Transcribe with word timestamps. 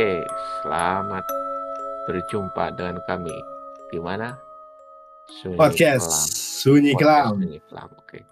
Oke, 0.00 0.24
selamat 0.64 1.24
berjumpa 2.08 2.72
dengan 2.72 3.04
kami 3.04 3.36
di 3.92 4.00
mana? 4.00 4.32
Sunyi 5.28 5.60
Podcast 5.60 6.08
Kelam. 6.08 6.24
Sunyi 6.40 6.92
Kelam. 6.96 7.28
Sunyi 7.36 7.58
Kelam. 7.68 7.88
Oke. 8.00 8.24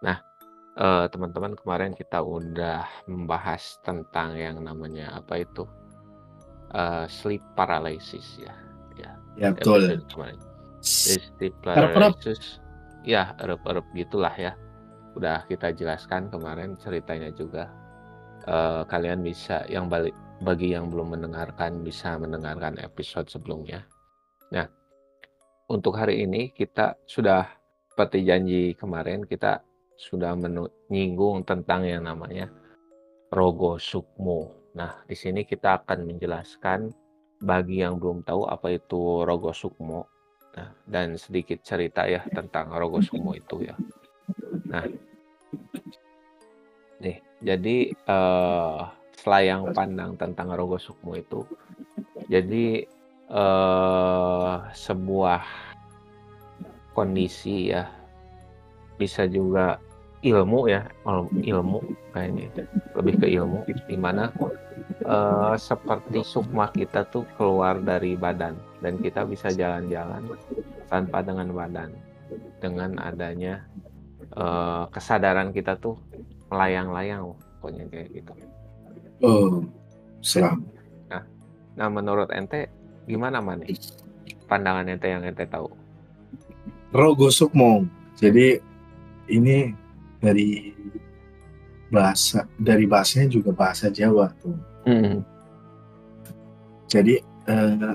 Nah, 0.00 0.24
eh, 0.72 1.04
teman-teman 1.12 1.52
kemarin 1.52 1.92
kita 1.92 2.16
udah 2.24 2.88
membahas 3.04 3.76
tentang 3.84 4.40
yang 4.40 4.64
namanya 4.64 5.20
apa 5.20 5.44
itu? 5.44 5.68
Eh, 6.72 7.04
sleep 7.12 7.44
paralysis 7.60 8.40
ya. 8.40 8.56
Ya, 8.96 9.12
Ya 9.36 9.52
betul. 9.52 9.84
episode 9.84 10.08
kemarin. 10.16 10.40
Sleep 10.80 11.52
paralysis. 11.60 12.56
Ya, 13.04 13.36
erep-erep 13.36 13.84
gitulah 13.92 14.32
ya. 14.32 14.56
Udah 15.12 15.44
kita 15.44 15.76
jelaskan 15.76 16.32
kemarin 16.32 16.80
ceritanya 16.80 17.28
juga. 17.36 17.68
Eh, 18.48 18.82
kalian 18.88 19.20
bisa 19.20 19.68
yang 19.68 19.92
balik 19.92 20.16
bagi 20.42 20.74
yang 20.74 20.90
belum 20.90 21.14
mendengarkan 21.14 21.86
bisa 21.86 22.18
mendengarkan 22.18 22.74
episode 22.82 23.30
sebelumnya. 23.30 23.86
Nah, 24.50 24.66
untuk 25.70 25.94
hari 25.94 26.26
ini 26.26 26.50
kita 26.50 26.98
sudah 27.06 27.46
seperti 27.86 28.26
janji 28.26 28.74
kemarin 28.74 29.22
kita 29.22 29.62
sudah 29.94 30.34
menyinggung 30.34 31.46
tentang 31.46 31.86
yang 31.86 32.02
namanya 32.02 32.50
Rogo 33.30 33.78
Sukmo. 33.78 34.50
Nah, 34.74 35.06
di 35.06 35.14
sini 35.14 35.46
kita 35.46 35.84
akan 35.84 36.10
menjelaskan 36.10 36.90
bagi 37.38 37.86
yang 37.86 38.02
belum 38.02 38.26
tahu 38.26 38.50
apa 38.50 38.74
itu 38.74 39.22
Rogo 39.22 39.54
Sukmo. 39.54 40.10
Nah, 40.58 40.68
dan 40.84 41.14
sedikit 41.16 41.62
cerita 41.62 42.04
ya 42.10 42.26
tentang 42.34 42.74
Rogo 42.74 42.98
Sukmo 42.98 43.30
itu 43.40 43.62
ya. 43.62 43.78
Nah, 44.66 44.84
nih, 46.98 47.16
jadi 47.38 47.76
eh 47.94 49.01
selayang 49.22 49.70
pandang 49.70 50.18
tentang 50.18 50.50
Rogo 50.50 50.82
Sukmo 50.82 51.14
itu. 51.14 51.46
Jadi 52.26 52.82
eh 53.32 54.56
sebuah 54.74 55.42
kondisi 56.92 57.72
ya 57.72 57.88
bisa 59.00 59.24
juga 59.24 59.80
ilmu 60.22 60.70
ya 60.70 60.86
ilmu 61.34 61.80
kayaknya 62.14 62.46
lebih 62.94 63.14
ke 63.18 63.26
ilmu 63.32 63.66
di 63.66 63.96
mana 63.98 64.30
eh, 65.02 65.54
seperti 65.58 66.22
sukma 66.22 66.70
kita 66.70 67.08
tuh 67.10 67.26
keluar 67.34 67.82
dari 67.82 68.14
badan 68.14 68.54
dan 68.78 69.02
kita 69.02 69.26
bisa 69.26 69.50
jalan-jalan 69.50 70.22
tanpa 70.86 71.24
dengan 71.26 71.50
badan 71.50 71.90
dengan 72.62 73.00
adanya 73.02 73.66
eh, 74.36 74.84
kesadaran 74.94 75.50
kita 75.50 75.74
tuh 75.82 75.98
melayang-layang 76.52 77.34
pokoknya 77.58 77.84
kayak 77.90 78.08
gitu. 78.22 78.32
Oh, 79.22 79.62
selam. 80.18 80.66
Nah, 81.78 81.88
menurut 81.88 82.28
ente 82.34 82.68
gimana 83.06 83.38
man 83.38 83.62
nih? 83.62 83.78
Pandangan 84.50 84.90
ente 84.90 85.08
yang 85.08 85.22
ente 85.22 85.46
tahu? 85.46 85.70
Rogo 86.92 87.30
Sukmo. 87.30 87.86
Jadi 88.18 88.58
ini 89.32 89.72
dari 90.20 90.74
bahasa 91.88 92.44
dari 92.58 92.84
bahasanya 92.84 93.30
juga 93.30 93.54
bahasa 93.54 93.88
Jawa 93.88 94.34
tuh. 94.42 94.58
Hmm. 94.84 95.22
Jadi 96.90 97.22
eh, 97.22 97.94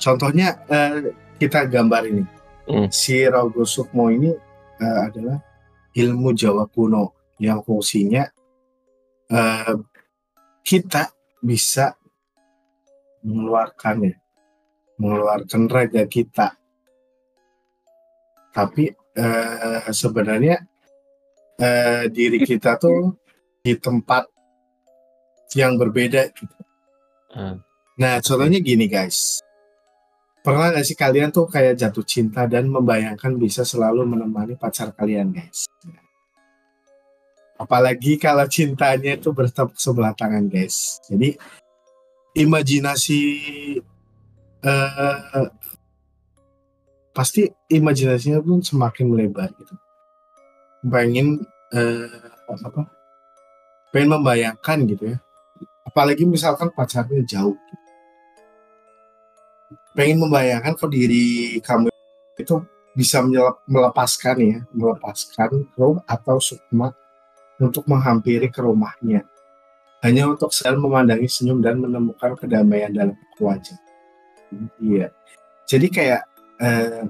contohnya 0.00 0.62
eh, 0.70 1.12
kita 1.36 1.68
gambar 1.68 2.02
ini. 2.06 2.24
Hmm. 2.70 2.88
Si 2.88 3.18
Rogo 3.28 3.66
Sukmo 3.66 4.08
ini 4.08 4.30
eh, 4.78 4.98
adalah 5.04 5.42
ilmu 5.92 6.32
Jawa 6.32 6.64
kuno 6.70 7.34
yang 7.42 7.60
fungsinya 7.66 8.37
eh, 9.28 9.74
kita 10.64 11.12
bisa 11.40 11.96
mengeluarkan 13.24 13.96
ya, 14.08 14.16
mengeluarkan 15.00 15.62
raga 15.68 16.04
kita. 16.08 16.56
Tapi 18.52 18.90
eh, 19.16 19.88
sebenarnya 19.92 20.56
eh, 21.60 22.04
diri 22.08 22.42
kita 22.42 22.80
tuh 22.80 23.16
di 23.62 23.76
tempat 23.76 24.26
yang 25.56 25.76
berbeda 25.80 26.28
gitu. 26.32 26.56
Hmm. 27.32 27.60
Nah, 27.98 28.20
contohnya 28.22 28.60
gini 28.62 28.86
guys. 28.86 29.42
Pernah 30.38 30.72
gak 30.72 30.86
sih 30.86 30.96
kalian 30.96 31.28
tuh 31.28 31.50
kayak 31.50 31.76
jatuh 31.76 32.06
cinta 32.06 32.46
dan 32.48 32.70
membayangkan 32.70 33.36
bisa 33.36 33.66
selalu 33.66 34.06
menemani 34.06 34.56
pacar 34.56 34.94
kalian 34.94 35.34
guys? 35.34 35.68
Apalagi 37.58 38.22
kalau 38.22 38.46
cintanya 38.46 39.18
itu 39.18 39.34
bertepuk 39.34 39.74
sebelah 39.74 40.14
tangan 40.14 40.46
guys. 40.46 41.02
Jadi 41.10 41.34
imajinasi 42.38 43.20
eh, 44.62 45.48
pasti 47.10 47.50
imajinasinya 47.66 48.38
pun 48.38 48.62
semakin 48.62 49.10
melebar 49.10 49.50
gitu. 49.58 49.74
Pengen 50.86 51.42
eh, 51.74 52.06
apa? 52.46 52.86
Pengen 53.90 54.22
membayangkan 54.22 54.78
gitu 54.86 55.04
ya. 55.12 55.18
Apalagi 55.82 56.22
misalkan 56.22 56.70
pacarnya 56.70 57.26
jauh. 57.26 57.58
Pengen 59.98 60.22
membayangkan 60.22 60.78
kok 60.78 60.94
diri 60.94 61.58
kamu 61.58 61.90
itu 62.38 62.62
bisa 62.94 63.18
melepaskan 63.66 64.36
ya, 64.38 64.58
melepaskan 64.70 65.66
roh 65.74 65.98
atau 66.06 66.38
sukma 66.38 66.94
untuk 67.58 67.84
menghampiri 67.90 68.48
ke 68.48 68.62
rumahnya. 68.62 69.26
Hanya 69.98 70.30
untuk 70.30 70.54
selalu 70.54 70.86
memandangi 70.86 71.26
senyum 71.26 71.58
dan 71.58 71.82
menemukan 71.82 72.38
kedamaian 72.38 72.94
dalam 72.94 73.18
wajah. 73.42 73.78
Iya. 74.78 75.10
Jadi 75.66 75.86
kayak 75.90 76.22
eh, 76.62 77.02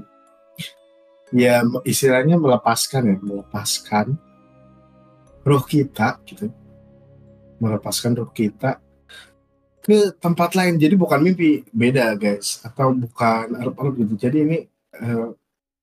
ya 1.37 1.61
istilahnya 1.85 2.41
melepaskan 2.41 3.03
ya, 3.13 3.17
melepaskan 3.21 4.17
roh 5.45 5.65
kita 5.69 6.17
gitu. 6.25 6.49
Melepaskan 7.61 8.17
roh 8.17 8.33
kita 8.33 8.81
ke 9.85 10.17
tempat 10.17 10.57
lain. 10.57 10.81
Jadi 10.81 10.97
bukan 10.97 11.21
mimpi, 11.21 11.69
beda 11.69 12.17
guys. 12.17 12.65
Atau 12.65 12.97
bukan 12.97 13.53
arep-arep 13.53 14.01
gitu. 14.01 14.15
Jadi 14.17 14.39
ini 14.49 14.59
eh, 14.97 15.29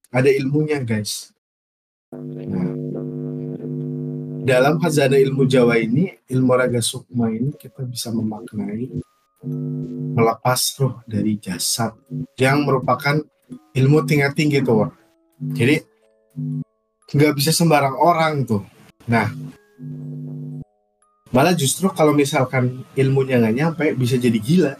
ada 0.09 0.29
ilmunya 0.33 0.81
guys. 0.81 1.29
Nah, 2.15 2.71
dalam 4.45 4.77
khazanah 4.77 5.17
ilmu 5.17 5.49
Jawa 5.49 5.81
ini, 5.81 6.13
ilmu 6.29 6.53
raga 6.53 6.77
sukma 6.77 7.33
ini 7.33 7.49
kita 7.57 7.81
bisa 7.81 8.13
memaknai 8.13 9.01
melepas 10.13 10.61
roh 10.77 11.01
dari 11.09 11.41
jasad 11.41 11.97
yang 12.37 12.61
merupakan 12.61 13.17
ilmu 13.73 14.05
tingkat 14.05 14.37
tinggi 14.37 14.61
tuh. 14.61 14.93
Jadi 15.57 15.81
nggak 17.09 17.33
bisa 17.33 17.49
sembarang 17.49 17.97
orang 17.97 18.45
tuh. 18.45 18.61
Nah, 19.09 19.33
malah 21.33 21.57
justru 21.57 21.89
kalau 21.89 22.13
misalkan 22.13 22.85
ilmunya 22.93 23.41
nggak 23.41 23.57
nyampe 23.57 23.85
bisa 23.97 24.21
jadi 24.21 24.37
gila. 24.37 24.73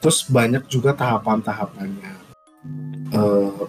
Terus 0.00 0.28
banyak 0.28 0.68
juga 0.68 0.92
tahapan-tahapannya. 0.92 2.12
Eh, 3.10 3.64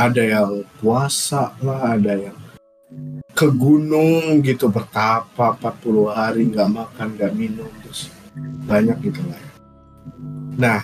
ada 0.00 0.24
yang 0.24 0.64
puasa 0.80 1.52
lah, 1.60 1.92
ada 1.92 2.16
yang 2.16 2.36
ke 3.36 3.46
gunung 3.52 4.40
gitu 4.40 4.72
bertapa 4.72 5.60
40 5.60 6.08
hari 6.08 6.48
nggak 6.48 6.70
makan 6.72 7.08
nggak 7.20 7.32
minum 7.36 7.68
terus 7.84 8.08
banyak 8.64 8.96
gitu 9.12 9.20
lah. 9.28 9.40
Nah, 10.56 10.80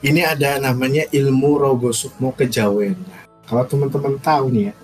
ini 0.00 0.24
ada 0.24 0.56
namanya 0.56 1.04
ilmu 1.12 1.60
rogo 1.60 1.92
sukmo 1.92 2.32
kejawen. 2.32 2.96
Nah, 2.96 3.28
kalau 3.44 3.68
teman-teman 3.68 4.16
tahu 4.20 4.48
nih 4.48 4.72
ya, 4.72 4.74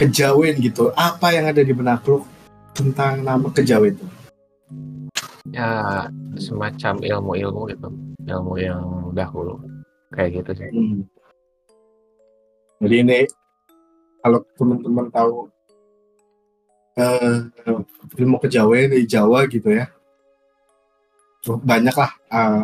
kejawen 0.00 0.56
gitu, 0.64 0.96
apa 0.96 1.36
yang 1.36 1.44
ada 1.52 1.60
di 1.60 1.76
benak 1.76 2.00
lu 2.08 2.24
tentang 2.72 3.20
nama 3.20 3.52
kejawen 3.52 4.00
itu? 4.00 4.06
Ya 5.52 6.08
semacam 6.40 7.04
ilmu-ilmu 7.04 7.60
gitu, 7.68 7.88
ilmu 8.24 8.54
yang 8.56 9.12
dahulu 9.12 9.71
kayak 10.12 10.44
gitu 10.44 10.50
sih. 10.60 10.70
Hmm. 10.70 11.00
Jadi 12.84 12.94
ini 13.00 13.18
kalau 14.22 14.44
teman-teman 14.54 15.06
tahu 15.08 15.50
eh, 17.00 17.48
ilmu 18.20 18.36
kejawen 18.38 18.92
di 18.92 19.08
Jawa 19.08 19.48
gitu 19.48 19.72
ya, 19.72 19.88
banyak 21.42 21.96
lah 21.96 22.12
eh, 22.30 22.62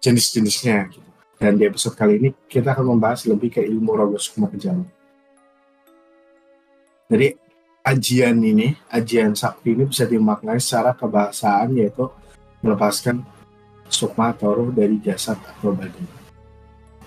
jenis-jenisnya. 0.00 0.88
Gitu. 0.94 1.08
Dan 1.40 1.56
di 1.56 1.64
episode 1.64 1.96
kali 1.96 2.20
ini 2.20 2.30
kita 2.48 2.76
akan 2.76 2.96
membahas 2.96 3.24
lebih 3.24 3.48
ke 3.48 3.60
ilmu 3.64 3.96
rogo 3.96 4.20
sukma 4.20 4.48
kejawen. 4.52 4.84
Jadi 7.10 7.34
ajian 7.82 8.36
ini, 8.38 8.76
ajian 8.92 9.34
sakti 9.34 9.74
ini 9.74 9.88
bisa 9.88 10.06
dimaknai 10.06 10.60
secara 10.60 10.94
kebahasaan 10.94 11.74
yaitu 11.74 12.06
melepaskan 12.60 13.24
sukma 13.88 14.36
atau 14.36 14.52
roh 14.54 14.70
dari 14.70 15.00
jasad 15.02 15.40
atau 15.40 15.74
badan. 15.74 16.19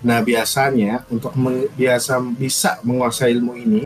Nah 0.03 0.19
biasanya 0.19 1.07
untuk 1.07 1.31
meng- 1.39 1.71
biasa 1.79 2.19
bisa 2.35 2.77
menguasai 2.83 3.31
ilmu 3.31 3.55
ini 3.55 3.81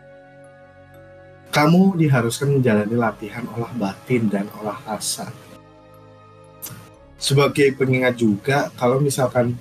kamu 1.53 1.97
diharuskan 1.97 2.57
menjalani 2.57 2.97
latihan 2.97 3.45
olah 3.53 3.71
batin 3.77 4.29
dan 4.29 4.45
olah 4.61 4.77
rasa. 4.85 5.29
Sebagai 7.17 7.73
pengingat 7.73 8.13
juga, 8.21 8.69
kalau 8.77 9.01
misalkan 9.01 9.57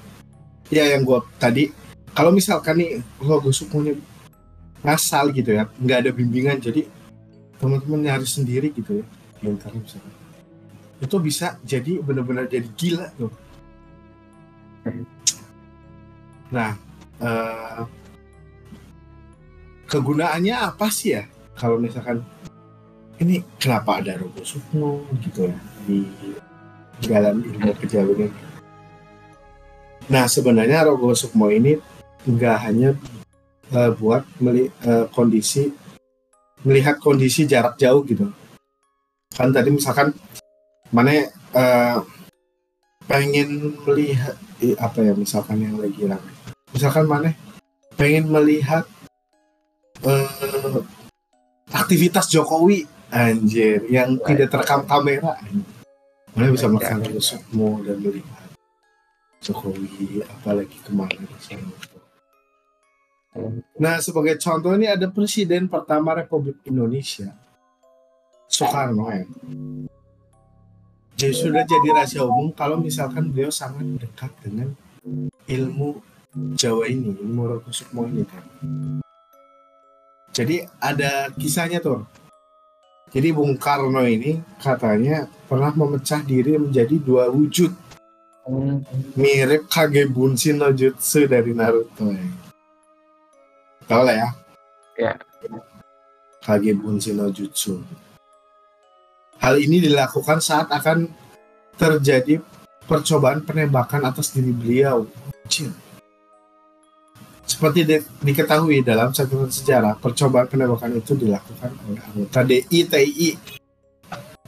ya 0.68 0.84
yang 0.92 1.08
gue 1.08 1.20
tadi, 1.40 1.72
kalau 2.12 2.28
misalkan 2.28 2.76
nih 2.76 2.90
lo 3.24 3.40
gosok 3.40 3.72
punya 3.72 3.96
ngasal 4.84 5.32
gitu 5.32 5.56
ya, 5.56 5.64
nggak 5.80 5.98
ada 6.04 6.10
bimbingan, 6.12 6.60
jadi 6.60 6.84
teman-teman 7.56 8.04
nyari 8.04 8.28
sendiri 8.28 8.76
gitu 8.76 9.00
ya, 9.00 9.04
internet 9.40 9.80
misalkan. 9.80 10.14
Itu 11.00 11.16
bisa 11.16 11.56
jadi 11.64 11.96
benar-benar 12.04 12.44
jadi 12.44 12.68
gila 12.76 13.08
tuh. 13.16 13.32
Nah, 16.50 16.78
eh, 17.22 17.82
kegunaannya 19.86 20.54
apa 20.54 20.90
sih 20.90 21.16
ya? 21.16 21.24
kalau 21.56 21.80
misalkan 21.80 22.20
ini 23.16 23.40
kenapa 23.56 24.04
ada 24.04 24.20
Robo 24.20 24.44
Sukmo 24.44 25.08
gitu 25.24 25.48
ya 25.48 25.56
di 25.88 26.04
dalam 27.08 27.40
ilmu 27.40 27.72
kejawen 27.80 28.28
ini. 28.28 28.40
Nah 30.12 30.28
sebenarnya 30.28 30.84
Robo 30.84 31.16
Sukmo 31.16 31.48
ini 31.48 31.80
nggak 32.28 32.56
hanya 32.68 32.92
uh, 33.72 33.90
buat 33.96 34.22
meli 34.36 34.68
uh, 34.84 35.08
kondisi 35.08 35.72
melihat 36.60 37.00
kondisi 37.00 37.48
jarak 37.48 37.80
jauh 37.80 38.04
gitu. 38.04 38.28
Kan 39.32 39.50
tadi 39.56 39.72
misalkan 39.72 40.12
mana 40.92 41.32
uh, 41.56 42.04
pengen 43.06 43.78
melihat 43.86 44.34
eh, 44.62 44.74
apa 44.78 45.02
ya 45.02 45.14
misalkan 45.14 45.62
yang 45.62 45.78
lagi 45.78 46.02
ramai. 46.06 46.34
Misalkan 46.74 47.06
mana? 47.06 47.32
Pengen 47.96 48.28
melihat 48.28 48.84
uh, 50.04 50.82
aktivitas 51.72 52.28
Jokowi. 52.28 52.84
Anjir 53.06 53.86
yang 53.86 54.18
Right. 54.18 54.34
tidak 54.34 54.48
terekam 54.50 54.82
kamera. 54.82 55.38
Mana 56.34 56.52
bisa 56.52 56.66
makan 56.66 57.06
semua 57.22 57.80
dan 57.86 58.02
melihat 58.02 58.50
Jokowi 59.40 60.26
apalagi 60.26 60.76
ke 60.82 60.90
mana 60.90 61.22
Nah 63.78 64.00
sebagai 64.02 64.40
contoh 64.42 64.74
ini 64.74 64.90
ada 64.90 65.06
presiden 65.06 65.70
pertama 65.70 66.18
Republik 66.18 66.58
Indonesia. 66.66 67.30
Soekarno 68.50 69.06
ya. 69.12 69.24
Jadi 71.16 71.32
sudah 71.32 71.64
jadi 71.64 71.88
rahasia 71.96 72.28
umum 72.28 72.52
kalau 72.52 72.76
misalkan 72.76 73.32
beliau 73.32 73.48
sangat 73.48 73.88
dekat 73.96 74.28
dengan 74.44 74.76
ilmu 75.48 76.04
Jawa 76.36 76.84
ini, 76.92 77.16
ilmu 77.16 77.48
Rogo 77.48 77.72
Sukmo 77.72 78.04
ini 78.04 78.28
kan. 78.28 78.44
Jadi 80.36 80.68
ada 80.76 81.32
kisahnya 81.32 81.80
tuh. 81.80 82.04
Jadi 83.08 83.32
Bung 83.32 83.56
Karno 83.56 84.04
ini 84.04 84.44
katanya 84.60 85.24
pernah 85.48 85.72
memecah 85.72 86.20
diri 86.20 86.60
menjadi 86.60 87.00
dua 87.00 87.32
wujud. 87.32 87.72
Mirip 89.16 89.72
Kage 89.72 90.04
Bunshin 90.12 90.60
no 90.60 90.68
Jutsu 90.76 91.24
dari 91.24 91.56
Naruto 91.56 92.12
ya. 92.12 92.28
Tahu 93.88 94.02
lah 94.04 94.14
ya? 94.14 94.28
Ya. 95.00 95.12
Kage 96.44 96.76
Bunshin 96.76 97.16
no 97.16 97.32
Jutsu. 97.32 97.80
Hal 99.40 99.60
ini 99.60 99.82
dilakukan 99.84 100.40
saat 100.42 100.68
akan 100.72 101.10
terjadi 101.76 102.40
percobaan 102.88 103.44
penembakan 103.44 104.08
atas 104.08 104.32
diri 104.32 104.50
beliau. 104.50 105.06
Cil 105.46 105.86
seperti 107.46 107.86
di, 107.86 107.96
diketahui 108.02 108.82
dalam 108.82 109.14
catatan 109.14 109.46
sejarah, 109.46 109.94
percobaan 110.02 110.50
penembakan 110.50 110.98
itu 110.98 111.14
dilakukan 111.14 111.70
oleh 111.86 112.02
anggota 112.02 112.42
DI 112.42 112.80
TI. 112.90 113.30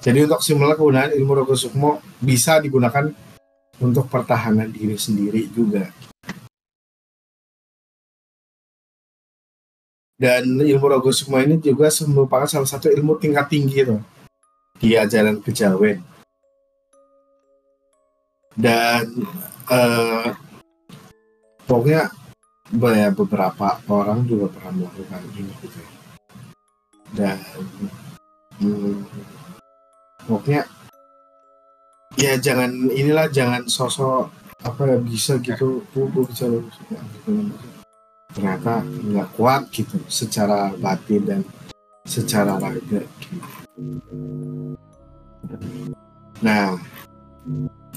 Jadi 0.03 0.19
untuk 0.27 0.43
simulasi 0.43 0.79
penggunaan 0.79 1.11
ilmu 1.15 1.33
Rogo 1.39 1.55
Sukmo 1.55 2.03
bisa 2.19 2.59
digunakan 2.59 3.07
untuk 3.79 4.11
pertahanan 4.11 4.75
diri 4.75 4.99
sendiri 4.99 5.47
juga. 5.47 5.87
Dan 10.19 10.59
ilmu 10.59 10.87
Rogo 10.91 11.15
Sukmo 11.15 11.39
ini 11.39 11.63
juga 11.63 11.87
merupakan 12.03 12.51
salah 12.51 12.67
satu 12.67 12.91
ilmu 12.91 13.15
tingkat 13.23 13.47
tinggi 13.47 13.87
tuh 13.87 14.03
di 14.79 14.95
ajaran 14.95 15.43
kejawen. 15.43 16.03
Dan 18.59 19.27
uh, 19.71 20.35
pokoknya 21.69 22.11
ya 22.73 23.09
beberapa 23.13 23.81
orang 23.89 24.29
juga 24.29 24.53
pernah 24.53 24.73
melakukan 24.85 25.23
ini 25.37 25.53
gitu 25.65 25.79
ya. 25.81 25.91
dan 27.17 27.39
hmm, 28.61 29.01
pokoknya 30.29 30.69
ya 32.21 32.37
jangan 32.37 32.93
inilah 32.93 33.33
jangan 33.33 33.65
sosok 33.65 34.29
apa 34.61 34.83
ya 34.85 34.99
bisa 35.01 35.41
gitu 35.41 35.81
tuh 35.97 36.09
bisa 36.29 36.45
ternyata 38.37 38.85
nggak 38.85 39.29
kuat 39.41 39.73
gitu 39.73 39.97
secara 40.13 40.77
batin 40.77 41.23
dan 41.25 41.41
secara 42.05 42.61
raga 42.61 43.01
gitu. 43.01 43.58
Nah 46.43 46.75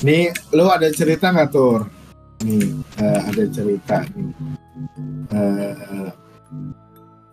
ini 0.01 0.29
lo 0.53 0.69
ada 0.69 0.89
cerita 0.93 1.33
nggak 1.33 1.49
tuh 1.49 1.85
nih 2.45 2.73
uh, 3.01 3.19
ada 3.29 3.43
cerita 3.49 4.01
nih 4.13 4.33
uh, 5.33 6.09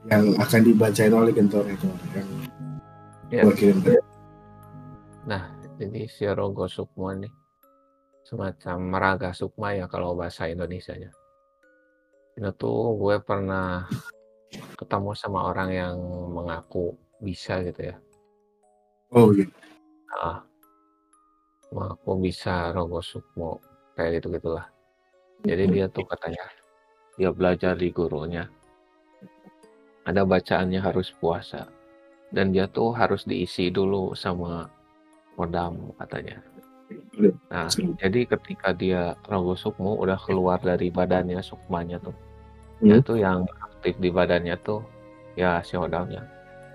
yang 0.09 0.33
akan 0.41 0.61
dibacain 0.65 1.13
oleh 1.13 1.33
Gentor 1.37 1.65
itu 1.69 1.89
yang 2.13 2.29
ya. 3.29 3.45
kirim 3.53 3.85
Nah, 5.29 5.45
ini 5.77 6.09
si 6.09 6.25
Rogo 6.25 6.65
Sukma 6.65 7.13
nih 7.13 7.29
semacam 8.25 8.77
meraga 8.81 9.31
sukma 9.37 9.77
ya 9.77 9.85
kalau 9.85 10.17
bahasa 10.17 10.49
Indonesia-nya. 10.49 11.13
Ini 12.41 12.49
tuh 12.57 12.97
gue 12.97 13.21
pernah 13.21 13.85
ketemu 14.81 15.13
sama 15.13 15.49
orang 15.53 15.69
yang 15.73 15.97
mengaku 16.33 16.97
bisa 17.21 17.61
gitu 17.61 17.93
ya. 17.93 17.97
Oh 19.13 19.33
iya. 19.33 19.49
Ah, 20.13 20.45
mengaku 21.73 22.29
bisa 22.29 22.73
Rogo 22.77 23.01
Sukmo 23.01 23.61
kayak 23.97 24.21
gitu 24.21 24.37
gitulah. 24.37 24.69
Jadi 25.45 25.65
dia 25.71 25.87
tuh 25.89 26.05
katanya 26.05 26.45
dia 27.17 27.31
belajar 27.33 27.73
di 27.79 27.89
gurunya. 27.89 28.45
Ada 30.05 30.25
bacaannya 30.25 30.81
harus 30.81 31.13
puasa 31.13 31.69
dan 32.33 32.53
dia 32.53 32.69
tuh 32.69 32.93
harus 32.93 33.25
diisi 33.25 33.73
dulu 33.73 34.13
sama 34.13 34.69
modam 35.37 35.93
katanya. 35.97 36.41
Nah, 37.53 37.69
jadi 38.01 38.25
ketika 38.25 38.73
dia 38.73 39.13
rogo 39.29 39.53
sukmo 39.53 39.97
udah 40.01 40.17
keluar 40.17 40.57
dari 40.61 40.89
badannya 40.89 41.45
sukmanya 41.45 42.01
tuh, 42.01 42.17
hmm. 42.81 43.05
itu 43.05 43.21
yang 43.21 43.45
aktif 43.61 44.01
di 44.01 44.09
badannya 44.09 44.57
tuh 44.65 44.81
ya 45.37 45.61
si 45.61 45.77
modamnya. 45.77 46.25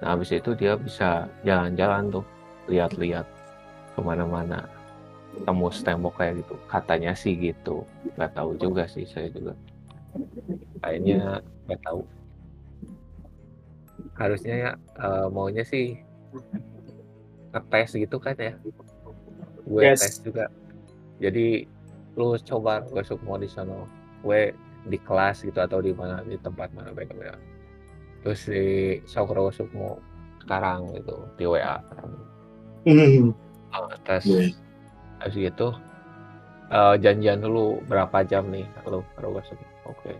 Nah, 0.04 0.20
habis 0.20 0.36
itu 0.36 0.52
dia 0.52 0.76
bisa 0.76 1.32
jalan-jalan 1.48 2.12
tuh, 2.12 2.28
lihat-lihat 2.68 3.24
ke 3.96 4.00
mana-mana 4.04 4.68
tembus 5.48 5.80
tembok 5.80 6.20
kayak 6.20 6.44
gitu. 6.44 6.60
Katanya 6.68 7.16
sih 7.16 7.40
gitu. 7.40 7.88
Nggak 8.20 8.36
tahu 8.36 8.60
juga 8.60 8.84
sih 8.84 9.08
saya 9.08 9.32
juga 9.32 9.56
kayaknya 10.84 11.40
nggak 11.72 11.80
tahu. 11.88 12.04
Harusnya 14.20 14.56
ya 14.60 14.72
uh, 15.00 15.32
maunya 15.32 15.64
sih 15.64 15.96
ngetes 17.56 17.96
gitu 17.96 18.20
kan 18.20 18.36
ya. 18.36 18.60
Gue 19.64 19.88
yes. 19.88 20.04
tes 20.04 20.20
juga. 20.20 20.52
Jadi 21.24 21.64
lu 22.20 22.36
coba 22.44 22.84
gue 22.84 23.02
mau 23.24 23.40
di 23.40 23.48
sana. 23.48 23.88
Gue 24.20 24.52
di 24.84 25.00
kelas 25.00 25.48
gitu 25.48 25.64
atau 25.64 25.80
di 25.80 25.96
mana 25.96 26.20
di 26.28 26.36
tempat 26.44 26.68
mana 26.76 26.92
ya 26.92 27.40
terus 28.24 28.48
di 28.48 28.98
Sokro 29.06 29.52
mau 29.76 30.00
sekarang 30.42 30.96
gitu 30.96 31.16
di 31.36 31.46
WA 31.48 31.76
mm. 32.88 33.32
uh, 33.76 33.96
tes 34.04 34.24
yeah 34.26 34.64
habis 35.24 35.40
gitu 35.40 35.72
uh, 36.68 36.96
janjian 37.00 37.40
dulu 37.40 37.80
berapa 37.88 38.28
jam 38.28 38.52
nih 38.52 38.68
lo 38.92 39.08
baru 39.16 39.40
oke. 39.40 39.48
Okay. 39.88 40.16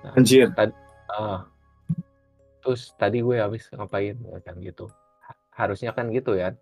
nah, 0.00 0.16
Anjir. 0.16 0.48
Tadi, 0.56 0.72
uh, 1.12 1.44
terus 2.64 2.96
tadi 2.96 3.20
gue 3.20 3.36
habis 3.36 3.68
ngapain 3.68 4.16
ya 4.16 4.40
kan 4.40 4.56
gitu. 4.64 4.88
Harusnya 5.52 5.92
kan 5.92 6.08
gitu 6.08 6.40
ya. 6.40 6.56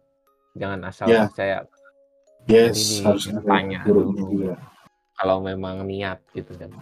Jangan 0.59 0.91
asal 0.91 1.07
yeah. 1.07 1.31
percaya. 1.31 1.59
Yes 2.51 2.99
ini 2.99 3.07
harus 3.07 3.31
tanya 3.47 3.87
dulu 3.87 4.11
kalau 5.15 5.39
memang 5.39 5.87
niat 5.87 6.19
gitu 6.35 6.51
kan. 6.59 6.75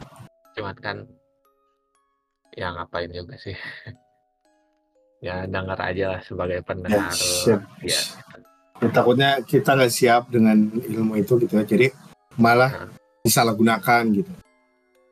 Cuman 0.56 0.76
kan 0.80 0.96
ya 2.60 2.76
ngapain 2.76 3.08
juga 3.08 3.40
sih. 3.40 3.56
Ya 5.20 5.44
denger 5.44 5.76
aja 5.76 6.16
lah 6.16 6.20
sebagai 6.24 6.64
pendengar. 6.64 7.12
yes, 7.12 7.44
ya. 7.44 7.60
Ya, 8.80 8.88
takutnya 8.88 9.44
kita 9.44 9.76
nggak 9.76 9.92
siap 9.92 10.32
dengan 10.32 10.72
ilmu 10.72 11.20
itu 11.20 11.36
gitu 11.44 11.60
ya. 11.60 11.64
Jadi 11.68 11.92
malah 12.40 12.88
nah. 12.88 12.88
disalahgunakan 13.20 14.16
gitu. 14.16 14.32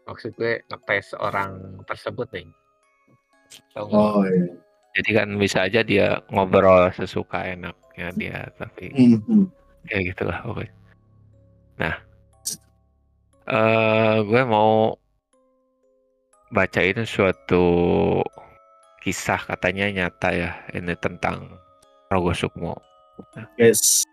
Maksud 0.08 0.32
gue 0.32 0.64
ngetes 0.64 1.12
orang 1.12 1.76
tersebut 1.84 2.24
nih. 2.32 2.48
Oh 3.76 4.24
iya. 4.24 4.48
Jadi 4.96 5.10
kan 5.12 5.28
bisa 5.36 5.68
aja 5.68 5.84
dia 5.84 6.24
ngobrol 6.32 6.88
sesuka 6.96 7.44
enaknya 7.44 8.08
dia, 8.16 8.40
tapi 8.56 8.88
Mhm. 8.96 9.44
ya 9.92 10.08
gitulah 10.08 10.40
pokoknya. 10.40 10.72
Nah, 11.84 11.94
eh 13.44 14.16
gue 14.24 14.42
mau 14.48 14.96
bacain 16.48 17.04
suatu 17.04 17.64
kisah 19.04 19.40
katanya 19.40 19.88
nyata 19.92 20.28
ya 20.32 20.50
ini 20.72 20.96
tentang 20.96 21.60
Rogo 22.08 22.32
Sukmo. 22.32 22.80
Yes. 23.60 24.04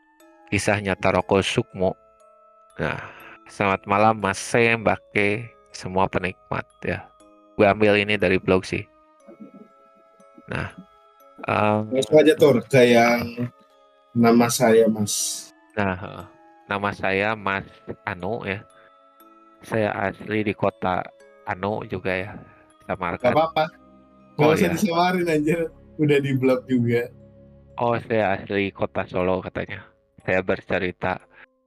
Kisah 0.52 0.84
nyata 0.84 1.16
Rogo 1.16 1.40
Sukmo. 1.40 1.96
Nah, 2.76 3.00
selamat 3.48 3.88
malam 3.88 4.20
Mas 4.20 4.40
Mbake, 4.52 5.48
semua 5.72 6.12
penikmat 6.12 6.68
ya. 6.84 7.08
Gue 7.56 7.64
ambil 7.64 7.96
ini 7.96 8.20
dari 8.20 8.36
blog 8.36 8.68
sih. 8.68 8.84
Nah, 10.52 10.76
em, 11.48 11.88
Langsung 11.88 12.20
aja 12.20 12.36
Tur 12.36 12.60
ke 12.68 12.84
yang 12.84 13.48
nama 14.12 14.52
saya 14.52 14.92
Mas. 14.92 15.48
Nah, 15.80 15.96
heeh. 15.96 16.26
nama 16.68 16.90
saya 16.92 17.32
Mas 17.34 17.64
Anu 18.04 18.44
ya. 18.44 18.60
Saya 19.64 19.96
asli 19.96 20.46
di 20.46 20.54
kota 20.54 21.02
Anu 21.46 21.86
juga 21.86 22.12
ya. 22.14 22.32
Gak 22.86 22.98
Samarkan. 22.98 23.32
apa-apa. 23.34 23.66
Gak 24.36 24.46
Oh, 24.46 24.52
usah 24.54 24.68
iya. 24.70 24.74
disamarin 24.76 25.26
anjir. 25.30 25.60
Udah 25.96 26.20
di 26.20 26.32
blog 26.36 26.68
juga. 26.68 27.08
Oh, 27.80 27.96
saya 27.98 28.40
asli 28.40 28.72
kota 28.72 29.08
Solo 29.08 29.40
katanya. 29.40 29.84
Saya 30.24 30.44
bercerita 30.44 31.22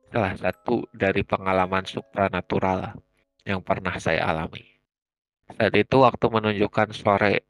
salah 0.09 0.35
satu 0.37 0.85
dari 0.93 1.21
pengalaman 1.25 1.85
supranatural 1.85 2.97
yang 3.45 3.61
pernah 3.65 3.97
saya 3.97 4.29
alami. 4.29 4.65
Saat 5.49 5.73
itu 5.73 5.97
waktu 6.01 6.27
menunjukkan 6.29 6.93
sore 6.93 7.45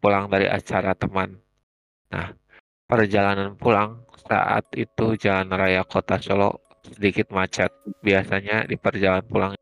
pulang 0.00 0.28
dari 0.28 0.48
acara 0.48 0.96
teman. 0.96 1.36
Nah, 2.12 2.32
perjalanan 2.88 3.56
pulang 3.56 4.04
saat 4.24 4.64
itu 4.72 5.16
jalan 5.20 5.48
raya 5.52 5.84
kota 5.84 6.16
Solo 6.16 6.60
sedikit 6.84 7.28
macet. 7.32 7.72
Biasanya 8.00 8.64
di 8.64 8.76
perjalanan 8.80 9.24
pulang 9.28 9.52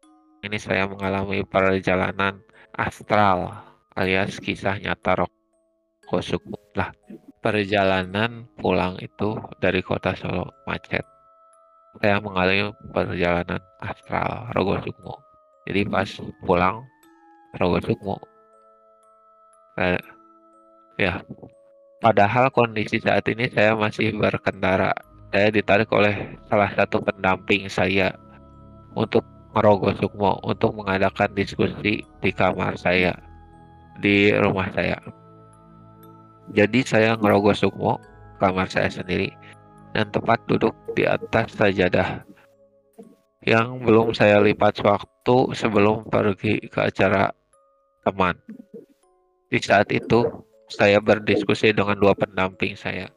ini 0.41 0.57
saya 0.57 0.89
mengalami 0.89 1.45
perjalanan 1.45 2.41
astral 2.73 3.61
alias 3.93 4.41
kisah 4.41 4.81
nyata 4.81 5.21
Roko 5.21 6.19
Sukmo. 6.25 6.57
Lah, 6.73 6.95
perjalanan 7.45 8.49
pulang 8.57 8.97
itu 9.05 9.37
dari 9.61 9.85
kota 9.85 10.17
Solo 10.17 10.49
macet. 10.65 11.05
Saya 11.99 12.23
mengalami 12.23 12.73
perjalanan 12.95 13.61
astral 13.83 14.49
Rogo 14.57 14.81
Sukmo. 14.81 15.15
Jadi 15.69 15.81
pas 15.85 16.09
pulang 16.45 16.87
Rogo 17.59 17.79
Sukmo. 17.85 18.17
eh, 19.81 19.97
ya, 21.01 21.25
padahal 22.05 22.53
kondisi 22.53 23.01
saat 23.01 23.25
ini 23.33 23.49
saya 23.49 23.73
masih 23.77 24.13
berkendara. 24.17 24.93
Saya 25.31 25.49
ditarik 25.49 25.89
oleh 25.95 26.37
salah 26.51 26.69
satu 26.75 27.01
pendamping 27.01 27.71
saya 27.71 28.13
untuk 28.99 29.23
merogoh 29.54 29.95
Sukmo 29.99 30.38
untuk 30.47 30.75
mengadakan 30.78 31.30
diskusi 31.35 32.02
di 32.02 32.30
kamar 32.30 32.78
saya 32.78 33.14
di 33.99 34.30
rumah 34.33 34.71
saya. 34.73 34.97
Jadi 36.54 36.83
saya 36.87 37.14
ngerogoh 37.19 37.54
Sukmo 37.54 37.99
kamar 38.38 38.71
saya 38.71 38.90
sendiri 38.90 39.30
dan 39.95 40.09
tepat 40.14 40.38
duduk 40.47 40.75
di 40.95 41.07
atas 41.07 41.54
sajadah 41.54 42.23
yang 43.47 43.80
belum 43.80 44.12
saya 44.12 44.38
lipat 44.40 44.85
waktu 44.85 45.37
sebelum 45.57 46.07
pergi 46.07 46.61
ke 46.69 46.92
acara 46.92 47.33
teman. 48.04 48.37
Di 49.50 49.59
saat 49.59 49.88
itu 49.90 50.28
saya 50.71 51.02
berdiskusi 51.02 51.75
dengan 51.75 51.99
dua 51.99 52.14
pendamping 52.14 52.78
saya. 52.78 53.11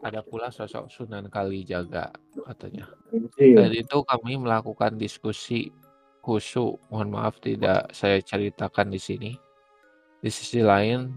Ada 0.00 0.24
pula 0.24 0.48
sosok 0.48 0.88
Sunan 0.88 1.28
Kalijaga 1.28 2.08
katanya. 2.48 2.88
Iya. 3.36 3.68
Saat 3.68 3.74
itu 3.76 3.96
kami 4.00 4.40
melakukan 4.40 4.96
diskusi 4.96 5.68
khusyuk. 6.24 6.80
Mohon 6.88 7.08
maaf 7.12 7.36
tidak 7.40 7.92
saya 7.92 8.16
ceritakan 8.24 8.88
di 8.88 9.00
sini. 9.00 9.32
Di 10.20 10.28
sisi 10.32 10.64
lain, 10.64 11.16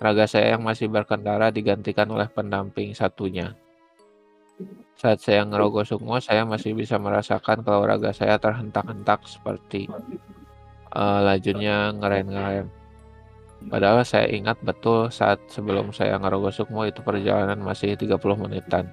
raga 0.00 0.28
saya 0.28 0.56
yang 0.56 0.64
masih 0.64 0.88
berkendara 0.88 1.52
digantikan 1.52 2.08
oleh 2.08 2.28
pendamping 2.28 2.92
satunya. 2.96 3.56
Saat 4.96 5.20
saya 5.20 5.44
ngerogoh 5.44 5.84
sukmo, 5.84 6.16
saya 6.20 6.48
masih 6.48 6.72
bisa 6.72 6.96
merasakan 6.96 7.60
kalau 7.60 7.84
raga 7.84 8.16
saya 8.16 8.40
terhentak-hentak 8.40 9.24
seperti 9.28 9.88
eh, 10.92 11.20
lajunya 11.20 11.92
ngerem-ngerem. 11.92 12.75
Padahal 13.66 14.06
saya 14.06 14.30
ingat 14.30 14.62
betul 14.62 15.10
saat 15.10 15.42
sebelum 15.50 15.90
saya 15.90 16.16
ngerogoh 16.22 16.54
sukmo 16.54 16.86
itu 16.86 17.02
perjalanan 17.02 17.58
masih 17.58 17.98
30 17.98 18.18
menitan. 18.38 18.86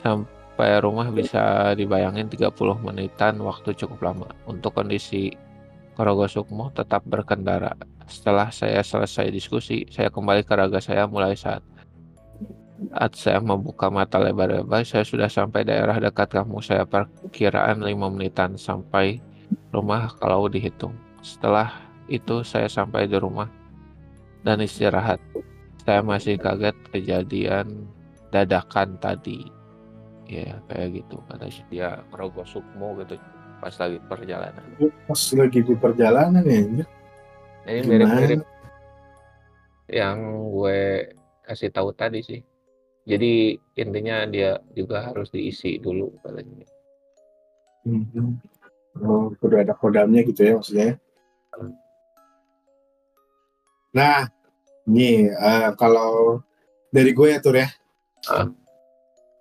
Sampai 0.00 0.80
rumah 0.80 1.12
bisa 1.12 1.72
dibayangin 1.76 2.32
30 2.32 2.48
menitan 2.80 3.36
waktu 3.44 3.76
cukup 3.76 4.00
lama. 4.00 4.28
Untuk 4.48 4.72
kondisi 4.72 5.32
Ngerogoh 5.94 6.26
Sukmo 6.26 6.74
tetap 6.74 7.06
berkendara. 7.06 7.70
Setelah 8.10 8.50
saya 8.50 8.82
selesai 8.82 9.30
diskusi, 9.30 9.86
saya 9.94 10.10
kembali 10.10 10.42
ke 10.42 10.52
raga 10.58 10.82
saya 10.82 11.06
mulai 11.06 11.38
saat 11.38 11.62
saat 12.90 13.14
saya 13.14 13.38
membuka 13.38 13.86
mata 13.86 14.18
lebar-lebar, 14.18 14.82
saya 14.82 15.06
sudah 15.06 15.30
sampai 15.30 15.62
daerah 15.62 15.96
dekat 16.02 16.26
kampung 16.34 16.58
saya 16.58 16.82
perkiraan 16.82 17.80
5 17.80 17.94
menitan 18.10 18.58
sampai 18.58 19.22
rumah 19.70 20.10
kalau 20.18 20.50
dihitung. 20.50 20.92
Setelah 21.22 21.70
itu 22.10 22.42
saya 22.42 22.66
sampai 22.66 23.06
di 23.06 23.14
rumah 23.14 23.46
dan 24.44 24.60
istirahat. 24.60 25.18
Saya 25.84 26.00
masih 26.04 26.36
kaget 26.36 26.76
kejadian 26.92 27.88
dadakan 28.28 29.00
tadi. 29.00 29.48
Ya 30.24 30.56
kayak 30.68 31.04
gitu 31.04 31.20
katanya 31.28 31.64
dia 31.68 31.88
ngerogoh 32.08 32.48
sukmo 32.48 32.96
gitu 33.00 33.20
pas 33.60 33.74
lagi 33.76 33.98
perjalanan. 34.08 34.64
Pas 35.08 35.22
lagi 35.36 35.60
di 35.60 35.74
perjalanan 35.76 36.44
ya. 36.44 36.60
Ini 36.64 36.84
Gimana? 37.64 37.88
mirip-mirip 37.88 38.40
yang 39.88 40.16
gue 40.52 40.80
kasih 41.44 41.68
tahu 41.72 41.92
tadi 41.92 42.20
sih. 42.24 42.40
Jadi 43.04 43.52
intinya 43.76 44.24
dia 44.24 44.56
juga 44.72 45.12
harus 45.12 45.28
diisi 45.28 45.76
dulu 45.76 46.08
katanya. 46.24 46.64
Mhm. 47.84 48.40
Oh, 49.04 49.28
udah 49.44 49.60
ada 49.60 49.76
kodamnya 49.76 50.24
gitu 50.24 50.40
ya 50.40 50.52
maksudnya. 50.56 50.96
Nah, 53.94 54.26
nih 54.90 55.30
eh, 55.30 55.70
kalau 55.78 56.42
dari 56.90 57.10
gue 57.14 57.28
ya 57.30 57.38
Tur 57.38 57.56
ya. 57.56 57.68
Ah. 58.28 58.50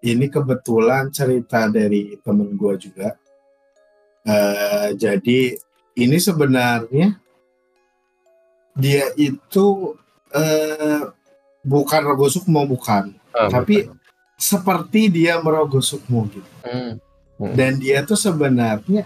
Ini 0.03 0.27
kebetulan 0.27 1.09
cerita 1.15 1.65
dari 1.71 2.19
temen 2.21 2.53
gue 2.53 2.73
juga. 2.77 3.15
Eh, 4.23 4.95
jadi 4.95 5.39
ini 5.97 6.17
sebenarnya 6.19 7.17
dia 8.73 9.05
itu 9.17 9.95
eh, 10.33 11.01
bukan 11.63 12.01
rogo 12.03 12.27
sukmo 12.27 12.65
bukan, 12.65 13.13
Ah, 13.33 13.49
tapi 13.49 13.89
seperti 14.37 15.09
dia 15.09 15.41
merogoh 15.41 15.81
sukmo 15.81 16.25
gitu. 16.29 16.49
Hmm. 16.63 16.97
dan 17.57 17.75
dia 17.81 18.05
tuh 18.05 18.15
sebenarnya 18.15 19.03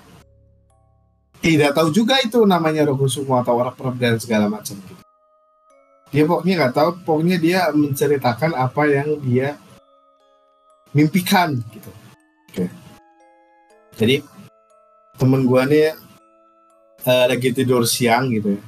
tidak 1.41 1.71
tahu 1.73 1.89
juga 1.95 2.19
itu 2.21 2.43
namanya 2.43 2.85
rogo 2.85 3.07
sukmo 3.07 3.39
atau 3.39 3.55
orang 3.55 3.73
perap 3.73 3.95
dan 3.97 4.19
segala 4.19 4.45
macam 4.51 4.75
gitu. 4.77 4.96
Dia 6.07 6.23
pokoknya 6.23 6.53
nggak 6.55 6.75
tahu, 6.75 6.89
pokoknya 7.03 7.37
dia 7.37 7.59
menceritakan 7.75 8.55
apa 8.55 8.83
yang 8.87 9.19
dia 9.19 9.59
mimpikan 10.95 11.59
gitu. 11.75 11.91
Oke. 12.47 12.65
Jadi 13.97 14.15
temen 15.19 15.43
gua 15.43 15.67
nih 15.67 15.91
eh, 17.03 17.25
lagi 17.27 17.49
tidur 17.51 17.83
siang 17.83 18.31
gitu 18.31 18.55
ya. 18.55 18.63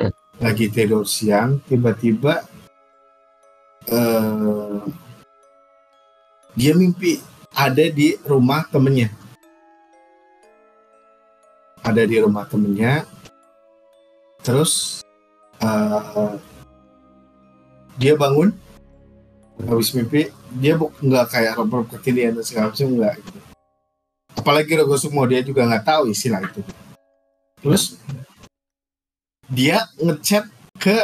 Hmm. 0.00 0.12
Lagi 0.40 0.66
tidur 0.72 1.04
siang, 1.04 1.60
tiba-tiba 1.68 2.48
eh 3.90 4.80
dia 6.56 6.72
mimpi 6.72 7.20
ada 7.52 7.84
di 7.92 8.16
rumah 8.24 8.64
temennya. 8.72 9.12
Ada 11.84 12.08
di 12.08 12.16
rumah 12.24 12.48
temennya. 12.48 13.04
Terus 14.40 15.04
eh, 15.60 16.40
dia 18.00 18.16
bangun 18.16 18.56
habis 19.60 19.92
mimpi 19.92 20.32
dia 20.56 20.80
nggak 20.80 21.26
kayak 21.28 21.52
rob 21.60 21.84
kekinian 21.92 22.32
dan 22.32 22.44
segala 22.44 22.72
macam 22.72 22.88
nggak 22.96 23.14
gitu. 23.20 23.38
Apalagi 24.40 24.72
Rogo 24.80 24.96
Sukmo 24.96 25.28
dia 25.28 25.44
juga 25.44 25.68
nggak 25.68 25.84
tahu 25.84 26.02
istilah 26.08 26.40
itu. 26.40 26.64
Terus 27.60 28.00
dia 29.52 29.84
ngechat 30.00 30.48
ke 30.80 30.96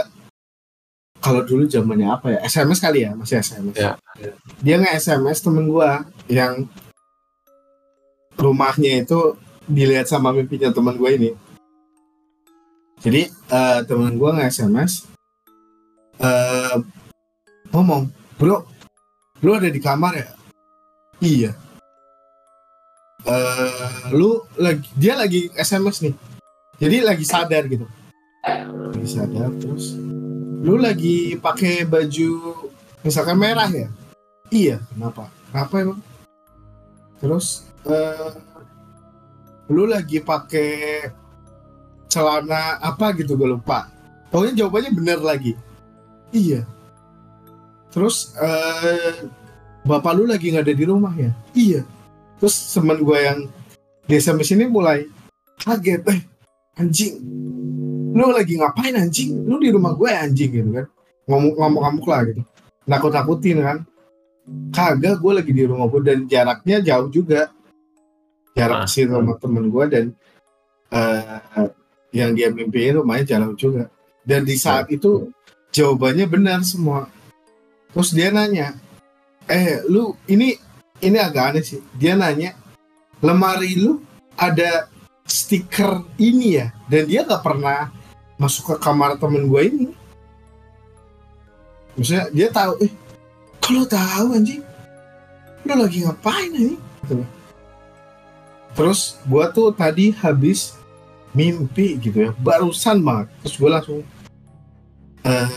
kalau 1.21 1.43
dulu 1.45 1.69
zamannya 1.69 2.09
apa 2.09 2.33
ya 2.33 2.39
SMS 2.49 2.81
kali 2.81 3.05
ya 3.05 3.13
masih 3.13 3.45
SMS. 3.45 3.77
Ya. 3.77 3.99
Dia 4.65 4.81
nge 4.81 5.05
SMS 5.05 5.45
temen 5.45 5.69
gua 5.69 6.07
yang 6.33 6.65
rumahnya 8.41 9.05
itu 9.05 9.37
dilihat 9.67 10.07
sama 10.09 10.31
mimpinya 10.31 10.71
teman 10.71 10.95
gue 10.95 11.11
ini. 11.13 11.31
Jadi 13.03 13.29
eh, 13.29 13.81
temen 13.85 14.15
gua 14.17 14.39
nge 14.39 14.63
SMS 14.63 15.16
eh 16.17 16.77
ngomong 17.73 18.09
bro 18.41 18.65
lu 19.45 19.51
ada 19.53 19.69
di 19.69 19.81
kamar 19.81 20.17
ya? 20.17 20.29
Iya. 21.21 21.53
Eh 23.27 24.01
lu 24.17 24.41
lagi 24.57 24.89
dia 24.97 25.13
lagi 25.17 25.53
SMS 25.53 26.01
nih. 26.01 26.15
Jadi 26.81 26.97
lagi 27.05 27.25
sadar 27.25 27.69
gitu. 27.69 27.85
Lagi 28.97 29.09
sadar 29.09 29.53
terus 29.61 29.97
lu 30.67 30.81
lagi 30.81 31.37
pakai 31.37 31.85
baju 31.85 32.65
misalkan 33.05 33.37
merah 33.37 33.69
ya? 33.69 33.89
Iya 34.49 34.77
kenapa? 34.95 35.29
Kenapa 35.53 35.75
emang? 35.85 36.01
Terus 37.21 37.69
eh 37.85 38.33
lu 39.69 39.85
lagi 39.85 40.23
pakai 40.23 41.03
celana 42.09 42.81
apa 42.81 43.13
gitu 43.21 43.37
gue 43.37 43.53
lupa. 43.53 43.93
Pokoknya 44.33 44.65
jawabannya 44.65 44.91
bener 44.97 45.21
lagi 45.21 45.53
iya. 46.33 46.63
Terus 47.91 48.35
eh 48.37 49.27
bapak 49.87 50.13
lu 50.17 50.27
lagi 50.29 50.53
nggak 50.53 50.65
ada 50.67 50.75
di 50.77 50.85
rumah 50.85 51.15
ya? 51.17 51.31
Iya. 51.57 51.83
Terus 52.37 52.55
teman 52.75 53.01
gue 53.01 53.19
yang 53.19 53.39
di 54.05 54.15
SMS 54.15 54.53
ini 54.53 54.69
mulai 54.69 55.09
kaget 55.57 56.03
eh 56.13 56.21
anjing. 56.77 57.17
Lu 58.13 58.33
lagi 58.33 58.61
ngapain 58.61 58.97
anjing? 58.97 59.45
Lu 59.49 59.57
di 59.57 59.73
rumah 59.73 59.97
gue 59.97 60.11
anjing 60.13 60.51
gitu 60.53 60.71
kan. 60.77 60.87
Ngomong 61.27 61.53
ngomong 61.57 61.83
ngamuk 61.83 62.07
lah 62.07 62.21
gitu. 62.29 62.43
Nakut 62.87 63.13
nakutin 63.13 63.57
kan. 63.65 63.79
Kagak 64.71 65.19
gue 65.19 65.33
lagi 65.33 65.51
di 65.51 65.65
rumah 65.67 65.89
gue 65.91 66.01
dan 66.05 66.19
jaraknya 66.29 66.79
jauh 66.85 67.09
juga. 67.11 67.51
Jarak 68.57 68.85
Ah. 68.85 68.89
sih 68.89 69.05
sama 69.05 69.37
temen 69.37 69.69
gue 69.69 69.85
dan 69.89 70.05
eh 70.93 71.69
yang 72.15 72.33
dia 72.33 72.49
mimpiin 72.53 73.01
rumahnya 73.01 73.37
jauh 73.37 73.57
juga. 73.57 73.89
Dan 74.27 74.45
di 74.45 74.57
saat 74.57 74.89
itu 74.93 75.29
jawabannya 75.75 76.27
benar 76.29 76.61
semua. 76.63 77.09
Terus 77.93 78.13
dia 78.13 78.29
nanya 78.29 78.77
eh 79.47 79.81
lu 79.87 80.19
ini 80.29 80.59
ini 81.01 81.19
agak 81.19 81.55
aneh 81.55 81.65
sih. 81.65 81.81
Dia 81.97 82.19
nanya 82.19 82.53
lemari 83.25 83.79
lu 83.79 84.03
ada 84.37 84.91
stiker 85.25 86.05
ini 86.21 86.61
ya? 86.61 86.71
Dan 86.87 87.09
dia 87.09 87.25
nggak 87.25 87.43
pernah 87.43 87.91
masuk 88.37 88.77
ke 88.77 88.77
kamar 88.85 89.17
temen 89.17 89.49
gue 89.49 89.63
ini. 89.65 89.89
Maksudnya 91.97 92.29
dia 92.29 92.49
tahu 92.53 92.73
eh 92.85 92.93
kalau 93.65 93.85
tahu 93.89 94.37
anjing 94.37 94.63
lu 95.67 95.75
lagi 95.75 96.07
ngapain 96.07 96.53
ini? 96.55 96.77
Gitu. 97.07 97.23
terus 98.77 99.17
gua 99.25 99.49
tuh 99.49 99.73
tadi 99.73 100.13
habis 100.13 100.77
mimpi 101.33 101.97
gitu 101.97 102.29
ya 102.29 102.31
barusan 102.37 103.01
banget. 103.01 103.33
Terus 103.41 103.55
gue 103.57 103.71
langsung 103.73 104.01
eh, 105.27 105.51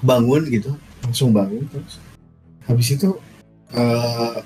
bangun 0.00 0.42
gitu 0.46 0.78
langsung 1.02 1.34
bangun 1.34 1.66
terus. 1.68 1.98
Habis 2.66 2.94
itu 2.94 3.10
eh 3.74 4.38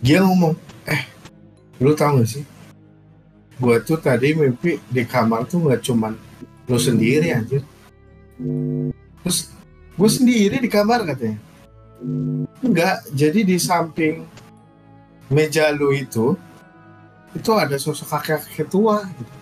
dia 0.00 0.24
ngomong 0.24 0.56
eh 0.88 1.02
lu 1.80 1.92
tahu 1.92 2.24
gak 2.24 2.28
sih? 2.28 2.44
Gua 3.56 3.80
tuh 3.80 3.96
tadi 3.96 4.36
mimpi 4.36 4.76
di 4.88 5.04
kamar 5.08 5.48
tuh 5.48 5.64
nggak 5.64 5.80
cuman 5.80 6.12
lu 6.68 6.78
sendiri 6.80 7.32
anjir. 7.32 7.64
Terus 9.24 9.38
gue 9.96 10.10
sendiri 10.12 10.60
di 10.60 10.68
kamar 10.68 11.08
katanya. 11.08 11.40
Enggak 12.60 13.08
jadi 13.16 13.40
di 13.40 13.56
samping 13.56 14.28
meja 15.32 15.72
lu 15.72 15.90
itu 15.96 16.36
itu 17.32 17.50
ada 17.56 17.76
sosok 17.80 18.12
kakek-kakek 18.12 18.68
tua 18.68 19.04
gitu. 19.08 19.35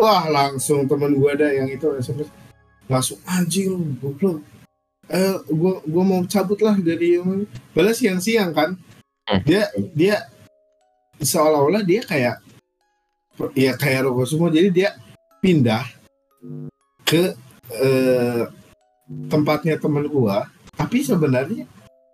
Wah 0.00 0.24
langsung 0.32 0.88
temen 0.88 1.12
gue 1.12 1.30
ada 1.30 1.52
yang 1.52 1.68
itu 1.68 1.86
SMS 2.00 2.32
langsung 2.90 3.20
anjing 3.28 3.70
lu 3.70 3.94
goblok. 4.02 4.42
Eh 5.10 5.36
gua 5.50 5.78
gua 5.86 6.02
mau 6.06 6.22
cabut 6.26 6.58
lah 6.58 6.74
dari 6.78 7.18
balas 7.70 8.02
siang-siang 8.02 8.50
kan 8.50 8.74
Hmm. 9.30 9.46
dia 9.46 9.70
dia 9.94 10.26
seolah-olah 11.22 11.86
dia 11.86 12.02
kayak 12.02 12.42
ya 13.54 13.78
kayak 13.78 14.10
rokok 14.10 14.26
semua. 14.26 14.50
Jadi 14.50 14.74
dia 14.74 14.98
pindah 15.38 15.86
ke 17.06 17.38
eh, 17.70 18.42
tempatnya 19.30 19.78
temen 19.78 20.10
gua. 20.10 20.50
Tapi 20.74 21.06
sebenarnya 21.06 21.62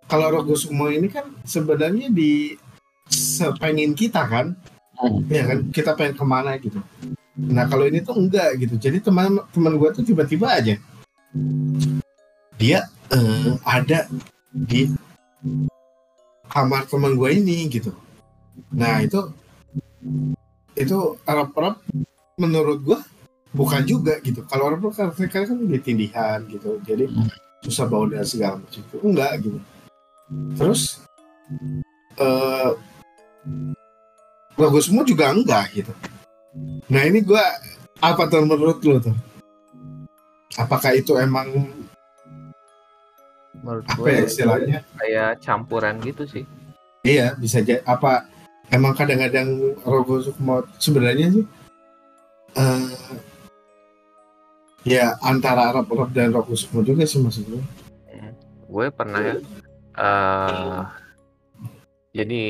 kalau 0.05 0.29
Rogo 0.29 0.53
Sumo 0.53 0.91
ini 0.93 1.09
kan 1.09 1.25
sebenarnya 1.41 2.13
di 2.13 2.53
sepengin 3.09 3.97
kita 3.97 4.21
kan. 4.29 4.53
Hmm. 4.97 5.21
ya 5.29 5.45
kan 5.45 5.69
kita 5.69 5.93
pengen 5.93 6.17
ke 6.17 6.25
mana 6.25 6.57
gitu 6.57 6.81
nah 7.37 7.69
kalau 7.69 7.85
ini 7.85 8.01
tuh 8.01 8.17
enggak 8.17 8.57
gitu. 8.57 8.75
Jadi 8.81 8.97
teman 8.97 9.37
teman 9.53 9.77
gua 9.77 9.93
tuh 9.93 10.01
tiba-tiba 10.01 10.49
aja. 10.49 10.73
Dia 12.57 12.89
eh, 13.13 13.53
ada 13.61 14.09
di 14.49 14.89
kamar 16.49 16.89
teman 16.89 17.13
gue 17.13 17.29
ini 17.37 17.69
gitu. 17.69 17.93
Nah 18.73 19.05
itu 19.05 19.29
itu 20.73 20.97
Arab-Arab 21.29 21.77
menurut 22.41 22.81
gua 22.81 22.99
bukan 23.53 23.85
juga 23.85 24.17
gitu. 24.25 24.41
Kalau 24.49 24.73
Arab 24.73 24.89
kan 24.89 25.13
mereka 25.13 25.45
kan 25.45 25.57
ditindihan 25.61 26.41
gitu. 26.49 26.81
Jadi 26.81 27.05
susah 27.61 27.85
bawa 27.85 28.09
dan 28.09 28.25
segala 28.25 28.57
macam 28.57 28.81
itu. 28.81 28.97
Enggak 29.05 29.31
gitu. 29.45 29.59
Terus 30.57 31.05
eh 32.17 32.71
logo 34.57 34.79
semua 34.81 35.05
juga 35.05 35.29
enggak 35.29 35.69
gitu 35.77 35.93
nah 36.87 37.01
ini 37.03 37.19
gua 37.23 37.43
apa 37.99 38.29
tuh 38.29 38.45
menurut 38.45 38.79
lo 38.85 38.97
tuh? 39.01 39.15
Apakah 40.57 40.93
itu 40.97 41.17
emang 41.17 41.69
menurut 43.57 43.85
apa 43.89 43.97
gue 43.99 44.09
ya 44.13 44.21
istilahnya? 44.25 44.79
kayak 44.97 45.31
campuran 45.41 45.97
gitu 46.01 46.23
sih. 46.29 46.45
Iya, 47.01 47.37
bisa 47.37 47.61
jadi 47.61 47.81
apa 47.85 48.25
emang 48.71 48.93
kadang-kadang 48.93 49.77
Rogo 49.83 50.19
Sukmo 50.19 50.63
sebenarnya 50.77 51.31
sih 51.31 51.45
eh 52.57 52.89
ya 54.87 55.19
antara 55.23 55.71
Arab 55.71 55.87
Arab 55.91 56.09
dan 56.11 56.33
Rogo 56.35 56.55
Sukmo 56.55 56.83
juga 56.83 57.07
sih 57.07 57.21
maksudnya. 57.21 57.61
gue 58.67 58.87
pernah 58.91 59.23
ya 59.23 59.35
eh 59.95 60.81
jadi 62.11 62.43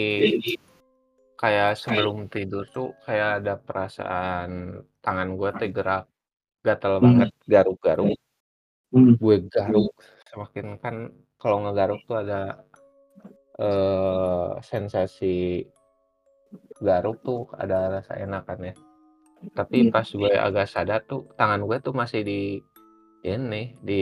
kayak 1.37 1.77
sebelum 1.77 2.27
tidur 2.33 2.65
tuh 2.73 2.97
kayak 3.05 3.45
ada 3.45 3.53
perasaan 3.61 4.81
tangan 5.05 5.37
gue 5.37 5.49
tuh 5.53 5.69
gerak 5.69 6.05
gatel 6.65 6.97
Hmm. 6.97 7.03
banget 7.05 7.29
garuk-garuk 7.45 8.17
Hmm. 8.89 9.13
gue 9.19 9.35
garuk 9.51 9.93
semakin 10.31 10.79
kan 10.81 10.95
kalau 11.37 11.61
ngegaruk 11.63 12.01
tuh 12.09 12.17
ada 12.25 12.65
eh 13.57 14.51
sensasi 14.61 15.65
garuk 16.81 17.21
tuh 17.21 17.49
ada 17.53 18.01
rasa 18.01 18.17
enak 18.17 18.43
kan 18.47 18.59
ya 18.63 18.75
tapi 19.53 19.87
Hmm. 19.87 19.93
pas 19.93 20.07
gue 20.09 20.33
agak 20.33 20.65
sadar 20.65 21.01
tuh 21.05 21.29
tangan 21.37 21.61
gue 21.65 21.77
tuh 21.83 21.93
masih 21.93 22.25
di 22.25 22.41
ini 23.25 23.77
di 23.83 24.01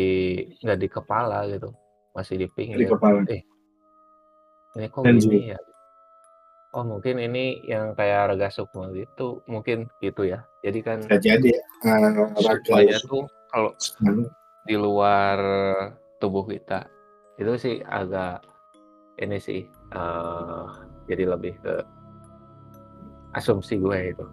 nggak 0.63 0.79
di 0.79 0.87
kepala 0.87 1.43
gitu 1.51 1.71
masih 2.15 2.35
di 2.39 2.47
Di 2.47 2.53
pinggir 2.55 2.87
kepala. 2.87 3.19
ini 4.75 4.87
kok 4.91 5.03
Dan 5.03 5.19
gini 5.19 5.51
ya 5.55 5.59
oh 6.75 6.83
mungkin 6.83 7.23
ini 7.23 7.63
yang 7.63 7.95
kayak 7.95 8.35
raga 8.35 8.51
sukma 8.51 8.91
gitu 8.91 9.39
mungkin 9.47 9.87
gitu 10.03 10.27
ya. 10.27 10.43
Jadi 10.59 10.79
kan 10.83 10.99
Bisa 11.07 11.23
jadi 11.23 11.49
eh, 11.55 11.97
sukmanya 12.35 12.99
Raga 12.99 13.07
tuh 13.07 13.23
kalau 13.49 13.71
di 14.67 14.75
luar 14.75 15.39
tubuh 16.19 16.43
kita 16.43 16.83
itu 17.39 17.55
sih 17.55 17.75
agak 17.87 18.43
ini 19.23 19.39
sih 19.39 19.63
eh 19.95 20.65
jadi 21.07 21.23
lebih 21.31 21.55
ke 21.63 21.79
asumsi 23.39 23.79
gue 23.79 24.11
itu. 24.11 24.25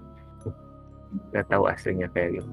Nggak 1.30 1.46
tahu 1.46 1.70
aslinya 1.70 2.10
kayak 2.10 2.42
gitu 2.42 2.52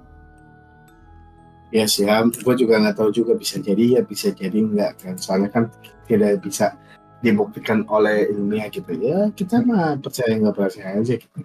Ya 1.69 1.85
sih, 1.85 2.09
ya, 2.09 2.25
gue 2.25 2.55
juga 2.57 2.81
nggak 2.81 2.97
tahu 2.97 3.13
juga 3.13 3.37
bisa 3.37 3.61
jadi 3.61 3.97
ya 3.97 4.01
bisa 4.01 4.33
jadi 4.33 4.57
enggak 4.57 5.05
kan. 5.05 5.13
Soalnya 5.21 5.53
kan 5.53 5.63
tidak 6.09 6.41
bisa 6.41 6.73
dibuktikan 7.19 7.83
oleh 7.87 8.29
ilmiah 8.31 8.67
gitu 8.71 8.91
ya. 8.95 9.29
Kita 9.35 9.61
mah 9.63 9.99
percaya 9.99 10.33
nggak 10.35 10.55
percaya 10.55 10.99
aja 10.99 11.13
gitu. 11.19 11.39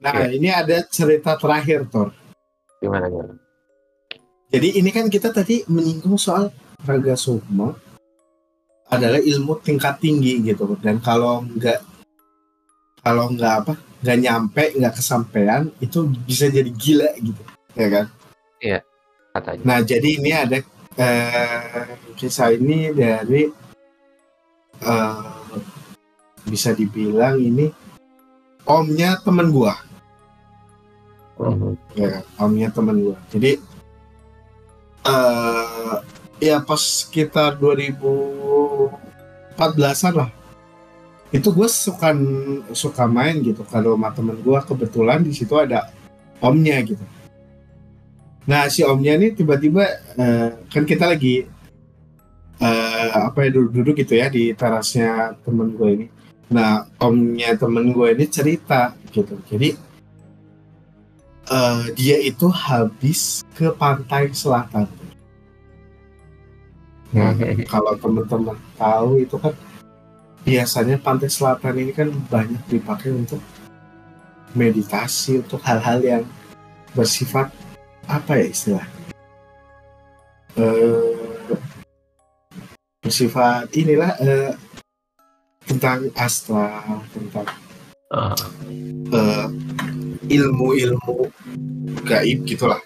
Nah 0.00 0.26
ini 0.32 0.48
ada 0.48 0.80
cerita 0.88 1.36
terakhir 1.36 1.84
Tor. 1.92 2.16
gimana 2.80 3.12
gimana 3.12 3.36
Jadi 4.48 4.80
ini 4.80 4.88
kan 4.88 5.12
kita 5.12 5.28
tadi 5.36 5.68
menyinggung 5.68 6.16
soal 6.16 6.48
raga 6.88 7.12
sukma 7.12 7.76
adalah 8.90 9.20
ilmu 9.22 9.60
tingkat 9.62 10.02
tinggi 10.02 10.42
gitu 10.42 10.74
dan 10.82 10.98
kalau 10.98 11.46
nggak 11.46 11.78
kalau 13.04 13.30
nggak 13.30 13.54
apa 13.62 13.74
nggak 14.02 14.18
nyampe 14.18 14.64
nggak 14.74 14.94
kesampaian 14.98 15.70
itu 15.78 16.10
bisa 16.26 16.50
jadi 16.50 16.70
gila 16.74 17.10
gitu 17.22 17.42
ya 17.78 17.88
kan 17.92 18.06
katanya 19.30 19.62
nah 19.62 19.78
jadi 19.78 20.08
ini 20.18 20.30
ada 20.34 20.58
eh, 20.98 21.86
kisah 22.18 22.50
ini 22.50 22.90
dari 22.90 23.46
eh, 24.80 25.60
bisa 26.48 26.72
dibilang 26.74 27.38
ini 27.38 27.70
omnya 28.64 29.20
temen 29.20 29.52
gua. 29.52 29.76
Mhm. 31.40 31.72
ya 31.96 32.20
omnya 32.36 32.68
temen 32.68 33.00
gua. 33.00 33.16
Jadi 33.32 33.56
uh, 35.08 36.04
ya 36.40 36.60
pas 36.60 36.80
sekitar 36.80 37.56
2014an 37.60 40.14
lah. 40.16 40.30
Itu 41.30 41.54
gue 41.54 41.70
suka 41.70 42.10
suka 42.74 43.06
main 43.06 43.38
gitu. 43.38 43.62
Kalau 43.62 43.94
sama 43.94 44.10
temen 44.10 44.34
gue 44.42 44.58
kebetulan 44.66 45.22
di 45.22 45.30
situ 45.30 45.54
ada 45.54 45.86
omnya 46.42 46.82
gitu. 46.82 47.06
Nah 48.50 48.66
si 48.66 48.82
omnya 48.82 49.14
ini 49.14 49.30
tiba-tiba 49.30 49.86
uh, 50.18 50.58
kan 50.72 50.82
kita 50.82 51.06
lagi 51.06 51.46
uh, 52.60 53.32
apa 53.32 53.48
ya 53.48 53.50
duduk-duduk 53.56 54.04
gitu 54.04 54.14
ya 54.20 54.28
di 54.28 54.52
terasnya 54.54 55.34
temen 55.42 55.74
gue 55.74 55.88
ini. 55.90 56.06
Nah 56.52 56.86
omnya 57.00 57.56
temen 57.56 57.90
gue 57.90 58.08
ini 58.12 58.26
cerita 58.28 58.94
gitu. 59.10 59.40
Jadi 59.48 59.74
uh, 61.50 61.84
dia 61.96 62.20
itu 62.20 62.46
habis 62.52 63.42
ke 63.56 63.72
pantai 63.74 64.30
selatan. 64.30 64.86
Nah 67.16 67.34
kalau 67.72 67.96
teman-teman 67.98 68.56
tahu 68.78 69.24
itu 69.24 69.36
kan 69.40 69.56
biasanya 70.44 70.96
pantai 70.96 71.28
selatan 71.28 71.74
ini 71.76 71.92
kan 71.92 72.08
banyak 72.32 72.62
dipakai 72.70 73.12
untuk 73.12 73.40
meditasi 74.56 75.44
untuk 75.44 75.60
hal-hal 75.62 76.00
yang 76.02 76.24
bersifat 76.96 77.52
apa 78.10 78.40
ya 78.40 78.46
istilah 78.50 78.86
uh, 80.58 81.19
bersifat 83.10 83.66
inilah 83.74 84.14
uh, 84.22 84.54
tentang 85.66 86.14
astral 86.14 87.02
tentang 87.10 87.50
uh. 88.14 88.38
Uh, 89.10 89.50
ilmu-ilmu 90.30 91.26
gaib 92.06 92.46
gitulah. 92.46 92.78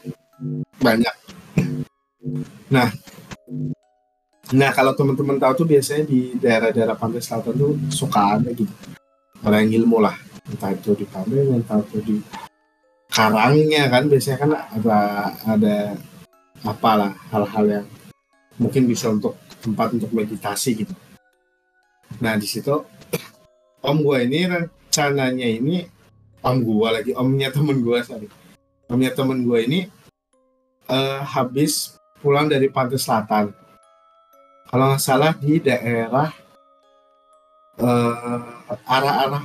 Banyak. 0.80 1.12
Nah. 2.72 2.88
Nah 4.56 4.70
kalau 4.72 4.96
teman-teman 4.96 5.36
tahu 5.36 5.64
tuh 5.64 5.68
biasanya 5.68 6.08
di 6.08 6.40
daerah-daerah 6.40 6.96
pantai 6.96 7.20
selatan 7.20 7.52
tuh 7.52 7.76
suka 7.92 8.40
ada 8.40 8.48
gitu. 8.56 8.72
Orang 9.44 9.68
yang 9.68 9.84
ilmu 9.84 10.00
lah. 10.00 10.16
Entah 10.48 10.72
itu 10.72 10.96
di 10.96 11.04
pantai 11.04 11.44
entah 11.44 11.84
itu 11.84 12.00
di 12.00 12.16
karangnya 13.12 13.92
kan 13.92 14.08
biasanya 14.08 14.38
kan 14.40 14.50
ada 14.56 14.98
ada 15.44 15.76
apalah 16.64 17.12
hal-hal 17.28 17.64
yang 17.68 17.86
mungkin 18.56 18.88
bisa 18.88 19.12
untuk 19.12 19.36
tempat 19.64 19.96
untuk 19.96 20.12
meditasi 20.12 20.84
gitu. 20.84 20.94
Nah 22.20 22.36
di 22.36 22.44
situ 22.44 22.84
om 23.80 23.96
gue 24.04 24.18
ini 24.28 24.44
rencananya 24.44 25.48
ini 25.48 25.88
om 26.44 26.60
gue 26.60 26.88
lagi 26.92 27.12
omnya 27.16 27.48
temen 27.48 27.80
gue 27.80 27.98
sorry. 28.04 28.28
Omnya 28.92 29.16
temen 29.16 29.40
gue 29.48 29.58
ini 29.64 29.80
uh, 30.92 31.24
habis 31.24 31.96
pulang 32.20 32.52
dari 32.52 32.68
pantai 32.68 33.00
selatan. 33.00 33.56
Kalau 34.68 34.84
nggak 34.92 35.00
salah 35.00 35.32
di 35.32 35.60
daerah 35.62 36.28
uh, 37.80 38.76
arah-arah 38.84 39.44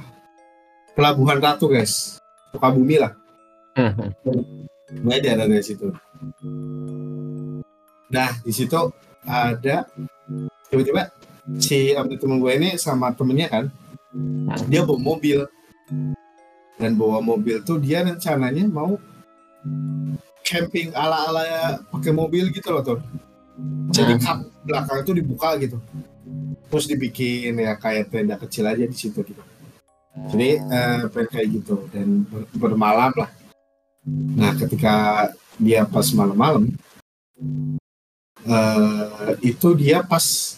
Pelabuhan 1.00 1.40
Ratu 1.40 1.72
guys. 1.72 2.20
Sukabumi 2.52 3.00
lah. 3.00 3.16
Hmm. 3.78 4.12
gue 4.90 5.16
daerah 5.22 5.46
dari 5.46 5.64
situ. 5.64 5.94
Nah 8.10 8.32
di 8.42 8.52
situ 8.52 8.76
ada 9.24 9.86
tiba-tiba 10.70 11.10
si 11.58 11.94
temen 11.94 12.38
gue 12.40 12.52
ini 12.56 12.70
sama 12.78 13.12
temennya 13.14 13.48
kan 13.50 13.66
dia 14.70 14.86
bawa 14.86 15.00
mobil. 15.02 15.46
Dan 16.80 16.96
bawa 16.96 17.20
mobil 17.20 17.60
tuh 17.68 17.76
dia 17.76 18.08
rencananya 18.08 18.64
mau 18.72 18.96
camping 20.48 20.96
ala-ala 20.96 21.84
pakai 21.92 22.16
mobil 22.16 22.48
gitu 22.56 22.72
loh 22.72 22.80
tuh 22.80 23.04
jadi 23.90 24.14
hmm. 24.16 24.24
kap 24.24 24.40
belakang 24.64 24.98
itu 25.04 25.12
dibuka 25.18 25.50
gitu. 25.60 25.78
Terus 26.70 26.86
dibikin 26.86 27.58
ya 27.58 27.74
kayak 27.76 28.14
tenda 28.14 28.38
kecil 28.38 28.70
aja 28.70 28.86
di 28.86 28.96
situ 28.96 29.26
gitu. 29.26 29.44
Jadi 30.30 30.62
uh, 30.62 31.10
kayak 31.10 31.48
gitu. 31.60 31.90
Dan 31.90 32.24
ber 32.30 32.46
bermalam 32.54 33.12
lah. 33.18 33.30
Nah 34.10 34.54
ketika 34.56 35.28
dia 35.60 35.84
pas 35.84 36.08
malam-malam 36.16 36.72
uh, 38.48 39.36
itu 39.44 39.74
dia 39.76 40.06
pas 40.06 40.56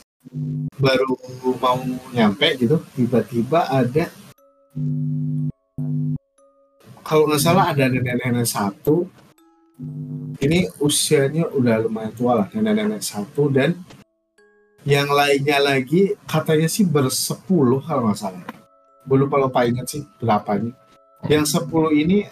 baru 0.77 1.17
mau 1.57 1.81
nyampe 2.13 2.53
gitu 2.61 2.77
tiba-tiba 2.93 3.65
ada 3.69 4.09
kalau 7.11 7.27
nggak 7.27 7.43
salah 7.43 7.75
ada 7.75 7.91
nenek-nenek 7.91 8.47
satu. 8.47 9.03
Ini 10.39 10.71
usianya 10.79 11.51
udah 11.51 11.83
lumayan 11.83 12.15
tua 12.15 12.39
lah 12.39 12.47
nenek-nenek 12.55 13.03
satu. 13.03 13.51
Dan 13.51 13.75
yang 14.87 15.11
lainnya 15.11 15.59
lagi 15.59 16.15
katanya 16.23 16.71
sih 16.71 16.87
bersepuluh 16.87 17.83
kalau 17.83 18.07
nggak 18.07 18.15
salah. 18.15 18.47
Gue 19.03 19.17
lupa 19.27 19.35
lupa 19.43 19.67
ingat 19.67 19.91
sih 19.91 20.07
berapanya. 20.23 20.71
Yang 21.27 21.59
sepuluh 21.59 21.91
ini 21.91 22.23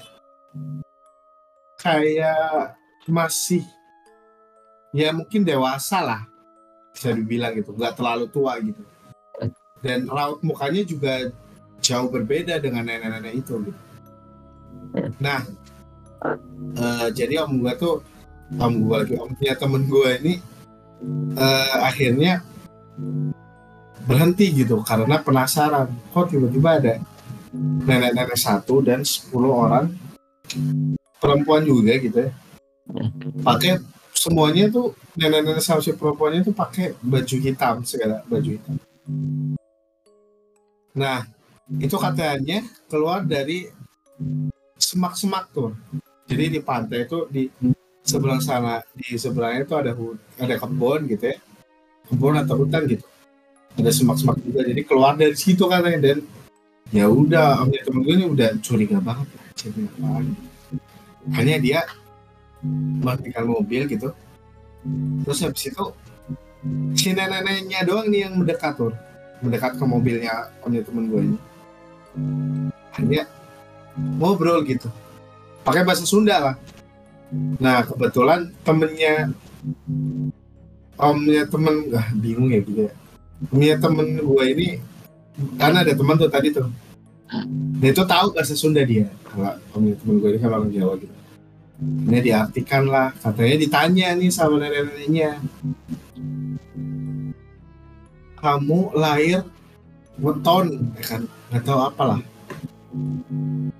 kayak 1.83 2.79
masih 3.03 3.67
ya 4.95 5.13
mungkin 5.13 5.45
dewasa 5.45 6.01
lah 6.01 6.21
bisa 6.93 7.13
dibilang 7.13 7.53
gitu. 7.57 7.73
Nggak 7.73 7.95
terlalu 7.97 8.25
tua 8.29 8.57
gitu. 8.59 8.83
Dan 9.79 10.11
raut 10.11 10.43
mukanya 10.43 10.83
juga 10.83 11.31
jauh 11.79 12.11
berbeda 12.11 12.59
dengan 12.59 12.83
nenek-nenek 12.83 13.33
itu 13.39 13.55
gitu. 13.63 13.81
nah 15.21 15.45
uh, 16.75 17.07
jadi 17.13 17.45
om 17.45 17.61
gue 17.61 17.73
tuh 17.77 18.01
om 18.57 18.73
gue 18.83 18.95
lagi 19.05 19.15
om 19.21 19.31
punya 19.37 19.55
temen 19.55 19.85
gue 19.85 20.09
ini 20.19 20.33
uh, 21.37 21.77
akhirnya 21.85 22.43
berhenti 24.09 24.51
gitu 24.51 24.81
karena 24.81 25.21
penasaran. 25.21 25.93
Kok 26.11 26.25
tiba-tiba 26.33 26.69
ada 26.81 26.93
nenek-nenek 27.85 28.37
satu 28.37 28.81
dan 28.81 29.05
sepuluh 29.05 29.53
orang 29.69 29.93
perempuan 31.21 31.61
juga 31.61 31.93
gitu 32.01 32.17
ya. 32.25 32.31
Pakai 33.45 33.77
semuanya 34.19 34.67
tuh 34.67 34.99
nenek-nenek 35.15 35.63
sama 35.63 35.79
si 35.79 35.95
perempuannya 35.95 36.43
tuh 36.43 36.51
pakai 36.51 36.91
baju 36.99 37.35
hitam 37.39 37.87
segala 37.87 38.19
baju 38.27 38.49
hitam. 38.51 38.75
Nah 40.99 41.23
itu 41.79 41.95
katanya 41.95 42.67
keluar 42.91 43.23
dari 43.23 43.71
semak-semak 44.75 45.55
tuh. 45.55 45.71
Jadi 46.27 46.43
di 46.51 46.59
pantai 46.59 47.07
itu 47.07 47.31
di 47.31 47.47
sebelah 48.03 48.43
sana 48.43 48.83
di 48.91 49.15
sebelahnya 49.15 49.63
itu 49.63 49.75
ada 49.79 49.95
ada 50.35 50.55
kebun 50.59 51.07
gitu 51.07 51.23
ya. 51.31 51.37
Kebun 52.11 52.35
atau 52.43 52.59
hutan 52.59 52.83
gitu. 52.91 53.07
Ada 53.79 53.95
semak-semak 53.95 54.43
juga. 54.43 54.67
Jadi 54.67 54.81
keluar 54.83 55.15
dari 55.15 55.39
situ 55.39 55.63
katanya 55.63 56.11
dan. 56.11 56.19
Ya 56.89 57.05
udah 57.05 57.61
omnya 57.61 57.85
temen 57.85 58.01
gue 58.01 58.17
ini 58.17 58.25
udah 58.25 58.49
curiga 58.65 58.97
banget 58.97 59.29
hanya 61.35 61.55
dia 61.61 61.79
matikan 63.03 63.47
mobil 63.47 63.87
gitu. 63.87 64.11
Terus 65.23 65.39
habis 65.43 65.63
itu 65.67 65.83
si 66.95 67.15
nenek-neneknya 67.15 67.87
doang 67.87 68.07
nih 68.11 68.27
yang 68.27 68.33
mendekat 68.39 68.75
tuh. 68.75 68.93
Mendekat 69.39 69.79
ke 69.79 69.83
mobilnya 69.87 70.51
omnya 70.63 70.83
temen 70.83 71.07
gue 71.07 71.21
ini. 71.23 71.37
Hanya 72.99 73.23
ngobrol 74.19 74.63
gitu. 74.67 74.91
Pakai 75.63 75.87
bahasa 75.87 76.03
Sunda 76.03 76.35
lah. 76.39 76.55
Nah 77.59 77.85
kebetulan 77.87 78.51
temennya 78.65 79.31
omnya 80.99 81.47
temen 81.47 81.75
ah, 81.95 82.07
bingung 82.15 82.51
ya 82.51 82.59
gitu 82.63 82.81
ya. 82.91 82.93
Omnya 83.51 83.75
temen 83.79 84.07
gue 84.19 84.45
ini 84.51 84.67
karena 85.55 85.87
ada 85.87 85.95
teman 85.95 86.19
tuh 86.19 86.31
tadi 86.31 86.51
tuh. 86.51 86.67
Dia 87.79 87.95
itu 87.95 88.03
tahu 88.03 88.35
bahasa 88.35 88.57
Sunda 88.57 88.83
dia. 88.83 89.07
Kalau 89.31 89.55
omnya 89.79 89.95
temen 89.95 90.19
gue 90.19 90.29
ini 90.35 90.39
kan 90.43 90.51
orang 90.51 90.71
Jawa 90.75 90.99
gitu 90.99 91.18
ini 91.79 92.19
diartikan 92.19 92.83
lah. 92.91 93.15
Katanya 93.15 93.55
ditanya 93.55 94.07
nih 94.19 94.31
sama 94.31 94.59
nenek-neneknya. 94.59 95.39
Kamu 98.35 98.95
lahir 98.95 99.47
weton. 100.19 100.91
Ya 100.99 101.03
kan? 101.07 101.21
Nggak 101.51 101.63
tahu 101.63 101.79
apalah. 101.79 102.19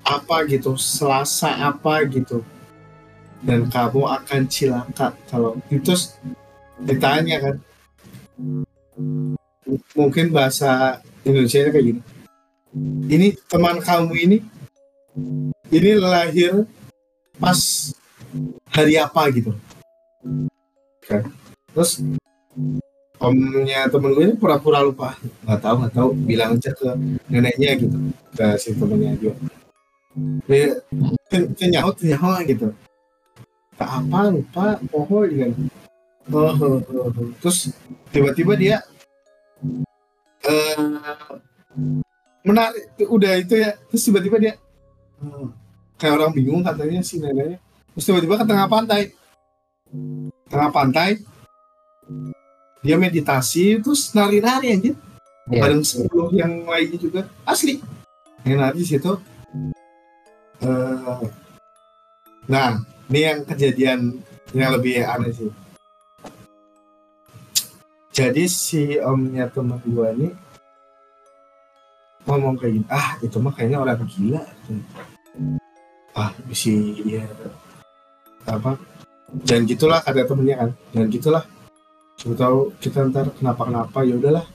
Apa 0.08 0.48
gitu? 0.48 0.80
Selasa 0.80 1.52
apa 1.60 2.08
gitu? 2.08 2.40
Dan 3.44 3.68
kamu 3.68 4.04
akan 4.04 4.42
cilaka 4.48 5.16
kalau 5.28 5.60
itu 5.68 5.92
ditanya 6.80 7.38
kan. 7.44 7.56
Mungkin 9.96 10.32
bahasa 10.32 11.04
Indonesia 11.28 11.68
kayak 11.68 11.84
gini. 11.84 12.02
Ini 13.10 13.28
teman 13.50 13.84
kamu 13.84 14.14
ini 14.16 14.38
ini 15.70 15.92
lahir 16.00 16.64
pas 17.40 17.60
hari 18.70 19.00
apa 19.00 19.22
gitu. 19.32 19.56
Kan? 21.08 21.32
Terus 21.74 22.04
omnya 23.20 23.88
temen 23.88 24.14
gue 24.14 24.24
ini 24.30 24.36
pura-pura 24.36 24.84
lupa. 24.84 25.16
Nggak 25.48 25.60
tahu 25.64 25.76
nggak 25.82 25.94
tahu. 25.96 26.10
Bilang 26.28 26.60
aja 26.60 26.72
ke 26.76 26.88
neneknya 27.32 27.80
gitu. 27.80 27.98
Ke 28.36 28.60
si 28.60 28.76
temennya 28.76 29.16
dia. 29.18 29.34
Dia 30.46 31.68
nyaut 31.72 31.98
nyaut 32.04 32.44
gitu. 32.46 32.68
Tak 33.80 33.90
apa 34.04 34.20
lupa. 34.30 34.78
Pohon 34.92 35.26
gitu 35.32 35.72
oh, 36.30 36.78
terus 37.42 37.74
tiba-tiba 38.14 38.54
dia 38.54 38.78
eh 40.46 40.78
menarik. 42.46 42.86
Udah 43.10 43.34
itu 43.40 43.58
ya. 43.58 43.74
Terus 43.90 44.04
tiba-tiba 44.06 44.38
dia 44.38 44.54
kayak 46.00 46.16
orang 46.16 46.32
bingung 46.32 46.64
katanya 46.64 47.04
si 47.04 47.20
neneknya 47.20 47.60
terus 47.92 48.06
tiba-tiba 48.08 48.40
ke 48.40 48.46
tengah 48.48 48.68
pantai. 48.72 49.02
Tengah 50.48 50.72
pantai. 50.72 51.10
Dia 52.80 52.96
meditasi 52.96 53.84
terus 53.84 54.16
nari-nari 54.16 54.72
aja 54.80 54.92
Iya. 55.50 55.66
bareng 55.66 55.82
sepuluh 55.82 56.30
yang 56.32 56.64
lainnya 56.64 56.98
juga. 57.02 57.22
Asli. 57.44 57.82
Yang 58.46 58.58
nari 58.62 58.82
situ. 58.86 59.14
Eh, 60.62 61.22
nah 62.46 62.80
ini 63.10 63.20
yang 63.20 63.42
kejadian 63.44 64.22
yang 64.54 64.70
lebih 64.78 65.02
aneh 65.04 65.34
sih. 65.34 65.52
Jadi 68.14 68.46
si 68.46 69.02
omnya 69.02 69.50
teman 69.50 69.82
gua 69.90 70.14
ini 70.14 70.30
ngomong 72.30 72.62
kayak 72.62 72.74
gini 72.78 72.88
ah 72.94 73.18
itu 73.26 73.42
mah 73.42 73.54
kayaknya 73.56 73.82
orang 73.82 74.06
gila 74.06 74.44
ah 76.18 76.34
si 76.54 76.98
ya 77.06 77.26
apa 78.50 78.80
dan 79.30 79.70
gitulah 79.70 80.02
kata 80.02 80.26
temennya 80.26 80.56
kan 80.58 80.70
dan 80.94 81.06
gitulah. 81.14 81.44
Siapa 82.18 82.36
tahu 82.36 82.74
kita 82.82 83.08
ntar 83.14 83.32
kenapa 83.38 83.62
kenapa 83.70 83.98
ya 84.04 84.18
udahlah. 84.18 84.46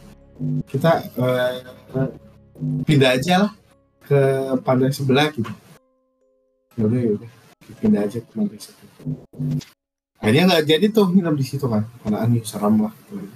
Kita 0.66 0.98
eh, 1.14 1.62
pindah 2.82 3.10
aja 3.14 3.34
lah 3.46 3.52
ke 4.02 4.20
pantai 4.66 4.90
sebelah 4.90 5.30
gitu. 5.30 5.52
Ya 6.74 6.82
udah 6.90 7.00
ya 7.00 7.10
udah. 7.16 7.30
Pindah 7.78 8.00
aja 8.04 8.18
ke 8.18 8.30
pantai 8.34 8.58
sebelah. 8.58 8.92
Akhirnya 10.18 10.42
nggak 10.50 10.64
jadi 10.66 10.86
tuh 10.90 11.06
nginep 11.12 11.34
di 11.38 11.44
situ 11.46 11.66
kan 11.70 11.86
karena 12.02 12.24
aneh 12.24 12.42
serem 12.42 12.80
lah 12.80 12.94
gitu. 13.08 13.28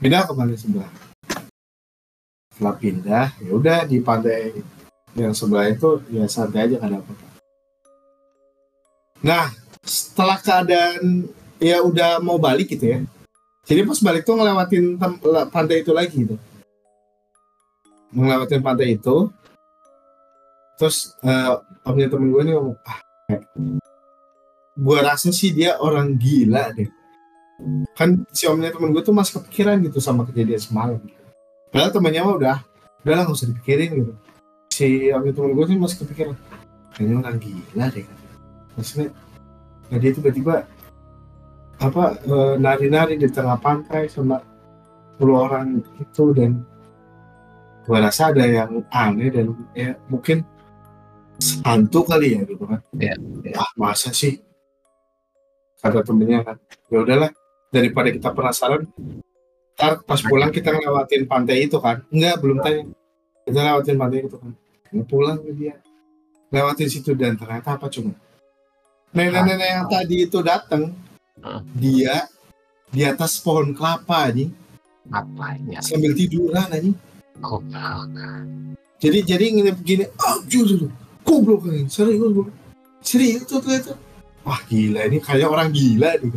pindah 0.00 0.24
ke 0.24 0.32
pantai 0.32 0.56
sebelah. 0.56 0.90
Setelah 2.56 2.76
pindah 2.80 3.26
ya 3.36 3.50
udah 3.52 3.78
di 3.84 4.00
pantai 4.00 4.56
yang 5.12 5.36
sebelah 5.36 5.68
itu 5.68 6.00
ya 6.08 6.24
santai 6.24 6.70
aja 6.70 6.78
kan 6.80 7.02
apa 7.02 7.29
nah 9.20 9.52
setelah 9.84 10.40
keadaan 10.40 11.28
ya 11.60 11.84
udah 11.84 12.20
mau 12.24 12.40
balik 12.40 12.72
gitu 12.72 12.96
ya. 12.96 12.98
Jadi 13.68 13.86
pas 13.86 14.00
balik 14.02 14.24
tuh 14.24 14.34
ngelewatin 14.34 14.96
pantai 15.52 15.84
itu 15.84 15.92
lagi 15.92 16.26
gitu. 16.26 16.36
Ngelewatin 18.16 18.64
pantai 18.64 18.96
itu. 18.96 19.28
Terus 20.80 21.12
eh 21.20 21.52
omnya 21.84 22.08
temen 22.08 22.32
gue 22.32 22.42
nih 22.42 22.54
ngomong 22.56 22.76
ah 22.88 23.00
gue 24.80 24.98
rasa 25.04 25.28
sih 25.28 25.52
dia 25.52 25.76
orang 25.76 26.16
gila 26.16 26.72
deh. 26.72 26.88
Kan 27.92 28.24
si 28.32 28.48
omnya 28.48 28.72
temen 28.72 28.96
gue 28.96 29.04
tuh 29.04 29.12
masih 29.12 29.38
kepikiran 29.38 29.84
gitu 29.84 30.00
sama 30.00 30.24
kejadian 30.24 30.60
semalam. 30.60 31.00
Padahal 31.68 31.92
temennya 31.92 32.24
mah 32.24 32.34
udah 32.40 32.56
udah 33.04 33.14
lah 33.14 33.22
nggak 33.28 33.36
usah 33.36 33.48
dipikirin 33.52 33.90
gitu. 34.00 34.12
Si 34.72 35.12
omnya 35.12 35.36
temen 35.36 35.52
gue 35.52 35.64
tuh 35.68 35.76
masih 35.76 35.98
kepikiran 36.08 36.34
kayaknya 36.96 37.14
orang 37.20 37.36
gila 37.38 37.86
deh 37.92 38.06
maksudnya 38.80 39.12
nah 39.92 39.98
dia 40.00 40.12
tiba-tiba 40.16 40.64
apa 41.80 42.04
eh, 42.20 42.54
nari-nari 42.60 43.16
di 43.16 43.28
tengah 43.28 43.56
pantai 43.60 44.08
sama 44.08 44.40
10 45.20 45.28
orang 45.36 45.84
itu 46.00 46.24
dan 46.32 46.64
gua 47.84 48.08
rasa 48.08 48.32
ada 48.32 48.44
yang 48.44 48.84
aneh 48.92 49.28
dan 49.28 49.52
ya 49.76 49.92
mungkin 50.08 50.44
hantu 51.64 52.04
kali 52.04 52.36
ya 52.36 52.40
gitu 52.44 52.64
kan. 52.68 52.80
Iya, 52.96 53.16
ah 53.56 53.70
masa 53.80 54.12
sih? 54.12 54.40
Kata 55.80 56.04
temennya 56.04 56.44
kan 56.44 56.56
ya 56.92 57.00
udahlah 57.00 57.32
daripada 57.72 58.12
kita 58.12 58.28
penasaran 58.36 58.84
ntar 59.80 60.04
pas 60.04 60.20
pulang 60.20 60.52
kita 60.52 60.76
ngelewatin 60.76 61.24
pantai 61.24 61.64
itu 61.64 61.80
kan. 61.80 62.04
Enggak 62.12 62.36
belum 62.44 62.60
tanya. 62.60 62.84
Kita 63.48 63.60
lewatin 63.64 63.96
pantai 63.96 64.18
itu 64.28 64.36
kan. 64.36 64.52
Pulang 65.08 65.40
ke 65.40 65.52
dia. 65.56 65.74
Lewatin 66.52 66.88
situ 66.92 67.16
dan 67.16 67.40
ternyata 67.40 67.80
apa 67.80 67.88
cuma 67.88 68.12
nenek-nenek 69.14 69.68
yang 69.68 69.86
tadi 69.90 70.16
itu 70.26 70.38
datang 70.42 70.94
Hah? 71.40 71.60
dia 71.74 72.26
di 72.90 73.02
atas 73.06 73.38
pohon 73.40 73.74
kelapa 73.74 74.30
nih 74.30 74.50
Apanya? 75.10 75.82
sambil 75.82 76.14
tiduran 76.14 76.66
aja 76.70 76.90
Goblok. 77.40 78.12
jadi 79.00 79.18
jadi 79.24 79.44
ngene 79.56 79.72
begini 79.72 80.04
ah 80.20 80.38
jujur 80.44 80.92
goblok 81.24 81.70
ini 81.72 81.88
serius 81.88 82.20
goblok. 82.20 82.48
Serius 83.00 83.48
tuh 83.48 83.64
ternyata. 83.64 83.96
Wah 84.44 84.60
gila 84.68 85.08
ini 85.08 85.24
kayak 85.24 85.48
orang 85.48 85.72
gila 85.72 86.20
gitu 86.20 86.36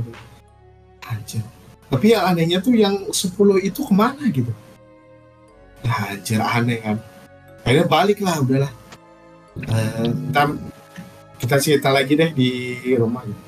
anjir. 1.03 1.43
Tapi 1.91 2.15
yang 2.15 2.23
anehnya 2.31 2.57
tuh 2.63 2.71
yang 2.73 2.95
10 3.11 3.35
itu 3.59 3.83
ke 3.83 3.93
mana 3.93 4.23
gitu? 4.31 4.49
Nah, 5.83 6.15
anjir 6.15 6.39
aneh 6.39 6.79
kan. 6.79 6.97
Akhirnya 7.67 7.85
balik 7.85 8.23
lah 8.23 8.39
udahlah. 8.39 8.71
Ntar 10.31 10.55
kita 11.43 11.59
cerita 11.59 11.91
lagi 11.91 12.15
deh 12.15 12.31
di 12.31 12.49
rumah 12.95 13.27
gitu. 13.27 13.43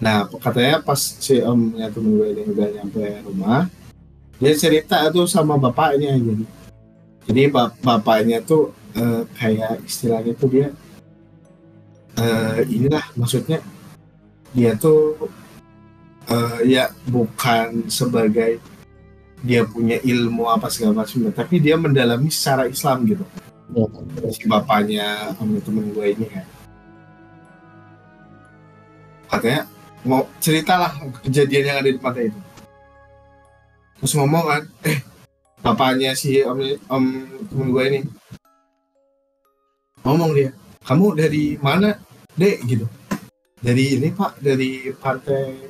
nah 0.00 0.24
katanya 0.24 0.80
pas 0.80 0.96
si 0.96 1.36
omnya 1.44 1.92
temen 1.92 2.16
gue 2.16 2.32
ini 2.32 2.42
udah 2.48 2.68
nyampe 2.80 3.04
rumah 3.28 3.68
dia 4.40 4.56
cerita 4.56 5.04
tuh 5.12 5.28
sama 5.28 5.60
bapaknya 5.60 6.16
jadi 6.16 6.44
jadi 7.28 7.40
bap- 7.52 7.76
bapaknya 7.84 8.40
tuh 8.40 8.72
eh, 8.96 9.28
kayak 9.36 9.84
istilahnya 9.84 10.32
tuh 10.32 10.48
dia 10.48 10.68
eh, 12.16 12.64
inilah 12.72 13.04
maksudnya 13.20 13.60
dia 14.56 14.72
tuh 14.80 15.28
eh, 16.24 16.58
ya 16.64 16.88
bukan 17.04 17.84
sebagai 17.92 18.56
dia 19.44 19.68
punya 19.68 20.00
ilmu 20.00 20.48
apa 20.48 20.72
segala 20.72 21.04
macam 21.04 21.28
tapi 21.36 21.60
dia 21.60 21.76
mendalami 21.76 22.32
secara 22.32 22.64
Islam 22.64 23.04
gitu 23.04 23.28
si 24.34 24.44
bapaknya 24.50 25.34
sama 25.38 25.58
temen 25.62 25.94
gue 25.94 26.06
ini 26.16 26.26
kan 26.26 26.46
katanya 29.30 29.62
mau 30.02 30.26
ceritalah 30.42 30.90
kejadian 31.22 31.68
yang 31.70 31.78
ada 31.78 31.90
di 31.90 32.00
pantai 32.00 32.28
itu 32.28 32.40
terus 34.00 34.12
ngomong 34.16 34.44
kan 34.48 34.62
eh 34.88 35.10
bapaknya 35.60 36.16
si 36.16 36.40
om, 36.44 36.58
om 36.88 37.04
temen 37.48 37.68
gue 37.72 37.84
ini. 37.88 38.00
Ngomong 40.00 40.30
dia 40.32 40.50
kamu 40.84 41.06
dari 41.16 41.44
mana 41.60 42.00
dek? 42.34 42.64
Gitu. 42.64 42.86
Dari 43.60 44.00
ini 44.00 44.08
pak 44.16 44.40
dari 44.40 44.88
pantai 44.96 45.68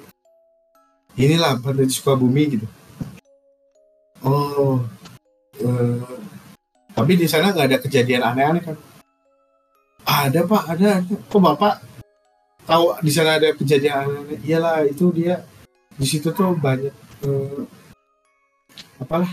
inilah 1.18 1.58
pantai 1.58 1.90
di 1.90 1.94
Sukabumi 1.94 2.42
gitu. 2.54 2.66
Oh 4.22 4.78
eh, 5.58 6.19
tapi 7.00 7.16
di 7.16 7.24
sana 7.24 7.56
nggak 7.56 7.68
ada 7.72 7.78
kejadian 7.80 8.20
aneh-aneh 8.20 8.60
kan 8.60 8.76
ada 10.04 10.40
pak 10.44 10.62
ada, 10.68 10.90
kok 11.06 11.40
bapak 11.40 11.74
tahu 12.68 12.98
di 13.00 13.12
sana 13.14 13.40
ada 13.40 13.56
kejadian 13.56 14.04
aneh-aneh? 14.04 14.38
Iyalah 14.44 14.84
itu 14.84 15.08
dia. 15.14 15.40
Di 15.96 16.06
situ 16.08 16.32
tuh 16.32 16.56
banyak 16.56 16.92
eh, 17.24 17.62
apalah 19.00 19.32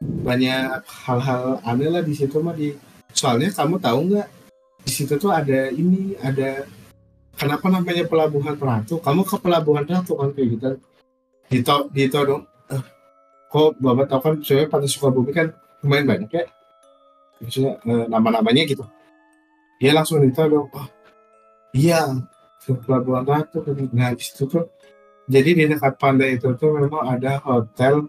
banyak 0.00 0.84
hal-hal 0.84 1.64
aneh 1.64 1.88
lah 1.90 2.02
di 2.04 2.14
situ 2.14 2.38
mah 2.44 2.54
di 2.54 2.76
soalnya 3.12 3.50
kamu 3.50 3.80
tahu 3.82 3.98
nggak 4.12 4.28
di 4.84 4.92
situ 4.92 5.16
tuh 5.18 5.32
ada 5.32 5.72
ini 5.72 6.14
ada 6.20 6.64
kenapa 7.34 7.66
namanya 7.72 8.04
pelabuhan 8.04 8.56
Ratu? 8.56 9.00
Kamu 9.00 9.24
ke 9.24 9.36
pelabuhan 9.40 9.84
Ratu 9.88 10.12
kan 10.16 10.30
kayak 10.36 10.48
gitu. 10.56 10.66
Dito 11.48 11.76
dito 11.88 12.18
dong. 12.24 12.42
Eh, 12.68 12.82
kok 13.48 13.80
bapak 13.80 14.06
tahu 14.12 14.20
kan 14.20 14.34
soalnya 14.44 14.68
pantai 14.68 14.90
Sukabumi 14.92 15.32
kan 15.32 15.48
lumayan 15.80 16.04
banyak 16.10 16.30
ya 16.34 16.44
maksudnya 17.42 17.78
eh, 17.82 18.06
nama-namanya 18.10 18.62
gitu 18.66 18.84
dia 19.78 19.94
langsung 19.94 20.22
dito 20.22 20.42
dong 20.46 20.68
oh 20.70 20.88
iya 21.74 22.02
pelabuhan 22.84 23.24
Ratu 23.24 23.62
nah 23.94 24.12
di 24.12 24.22
situ 24.22 24.44
tuh 24.44 24.66
jadi 25.28 25.50
di 25.52 25.64
dekat 25.68 26.00
pantai 26.00 26.40
itu 26.40 26.56
tuh 26.56 26.72
memang 26.72 27.04
ada 27.04 27.36
hotel 27.44 28.08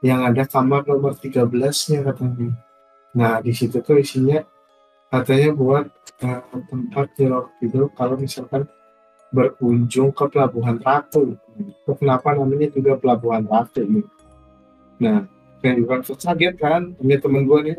yang 0.00 0.24
ada 0.24 0.48
kamar 0.48 0.84
nomor 0.88 1.12
13 1.12 1.48
nya 1.92 2.00
katanya. 2.08 2.56
Nah 3.12 3.40
di 3.44 3.52
situ 3.52 3.84
tuh 3.84 4.00
isinya 4.00 4.40
katanya 5.12 5.52
buat 5.52 5.88
eh, 6.24 6.40
tempat 6.68 7.06
tidur 7.16 7.52
tidur 7.60 7.92
kalau 7.92 8.16
misalkan 8.16 8.64
berkunjung 9.28 10.16
ke 10.16 10.24
Pelabuhan 10.32 10.80
Ratu. 10.80 11.36
Itu 11.56 11.92
kenapa 12.00 12.32
namanya 12.32 12.72
juga 12.72 12.96
Pelabuhan 12.96 13.44
Ratu 13.44 13.84
ini. 13.84 14.00
Nah 15.04 15.28
kayak 15.60 15.76
juga 15.84 15.94
kaget 16.00 16.54
kan, 16.56 16.96
punya 16.96 17.16
temen 17.20 17.44
gue 17.44 17.60
nih. 17.60 17.76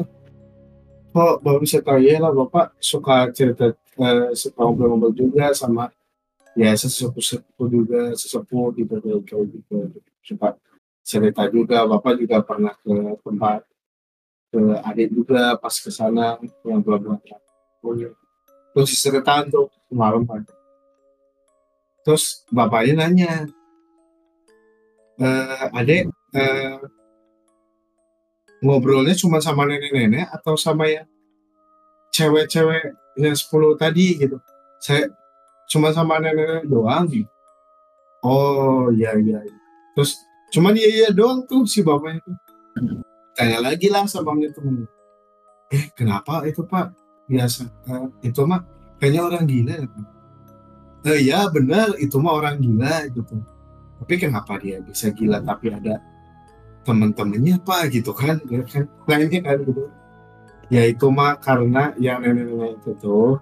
Kok 1.16 1.40
baru 1.40 1.64
bisa 1.64 1.80
tahu? 1.80 2.04
Ya 2.04 2.20
lah 2.20 2.36
bapak 2.36 2.76
suka 2.84 3.32
cerita 3.32 3.72
eh, 3.72 4.36
suka 4.36 4.60
ngobrol-ngobrol 4.60 5.16
juga 5.16 5.56
sama 5.56 5.88
ya 6.56 6.72
sesepuh-sepuh 6.76 7.68
juga 7.68 8.02
sesepuh 8.16 8.72
gitu 8.80 8.96
kayak 9.00 9.44
gitu 9.52 9.76
suka 10.24 10.56
cerita 11.04 11.44
juga 11.52 11.84
bapak 11.84 12.16
juga 12.16 12.40
pernah 12.40 12.72
ke 12.80 12.96
tempat 13.22 13.60
ke 14.50 14.60
adik 14.88 15.12
juga 15.12 15.60
pas 15.60 15.76
ke 15.76 15.92
sana 15.92 16.40
yang 16.64 16.80
pelabuhan 16.80 17.20
Ratu. 17.20 18.16
terus 18.72 18.92
ceritaan 19.04 19.52
tuh 19.52 19.68
malam 19.92 20.24
kan 20.24 20.48
terus 22.08 22.48
bapaknya 22.48 23.04
nanya 23.04 23.52
uh, 25.20 25.68
adek 25.76 26.08
uh, 26.40 26.80
ngobrolnya 28.64 29.16
cuma 29.18 29.44
sama 29.44 29.68
nenek-nenek 29.68 30.32
atau 30.32 30.56
sama 30.56 30.88
ya 30.88 31.04
cewek-cewek 32.16 32.96
yang 33.20 33.36
10 33.36 33.82
tadi 33.82 34.08
gitu. 34.20 34.38
Saya 34.80 35.12
cuma 35.68 35.92
sama 35.92 36.20
nenek-nenek 36.20 36.66
doang 36.68 37.08
gitu. 37.12 37.32
Oh 38.26 38.90
iya 38.90 39.14
iya, 39.22 39.38
iya. 39.46 39.58
terus 39.94 40.18
cuma 40.50 40.74
dia 40.74 40.90
iya 40.90 41.10
doang 41.14 41.46
tuh 41.46 41.68
si 41.70 41.86
bapaknya 41.86 42.24
tuh. 42.26 42.36
Tanya 43.36 43.60
lagi 43.60 43.92
lah 43.92 44.08
sama 44.08 44.34
temen 44.40 44.88
eh 45.74 45.90
kenapa 45.94 46.46
itu 46.48 46.64
pak? 46.66 46.94
Biasa 47.26 47.66
uh, 47.90 48.08
itu 48.22 48.42
mah 48.46 48.62
kayaknya 49.02 49.22
orang 49.26 49.46
gila 49.50 49.76
eh, 51.10 51.20
ya 51.26 51.50
benar 51.50 51.98
itu 51.98 52.18
mah 52.22 52.34
orang 52.38 52.62
gila 52.62 53.10
gitu. 53.14 53.36
Tapi 54.02 54.14
kenapa 54.22 54.58
dia 54.62 54.82
bisa 54.82 55.10
gila 55.10 55.42
tapi 55.42 55.74
ada 55.74 55.98
temen-temennya 56.86 57.60
apa 57.60 57.90
gitu 57.90 58.14
kan? 58.14 58.38
Ya 58.48 58.62
kan 58.64 58.86
lainnya 59.10 59.40
kan 59.42 59.58
gitu. 59.66 59.84
Ya 60.70 60.84
itu 60.86 61.06
mah 61.10 61.38
karena 61.42 61.94
yang 61.98 62.22
nenek-nenek 62.22 62.82
itu 62.82 62.92
tuh 62.98 63.42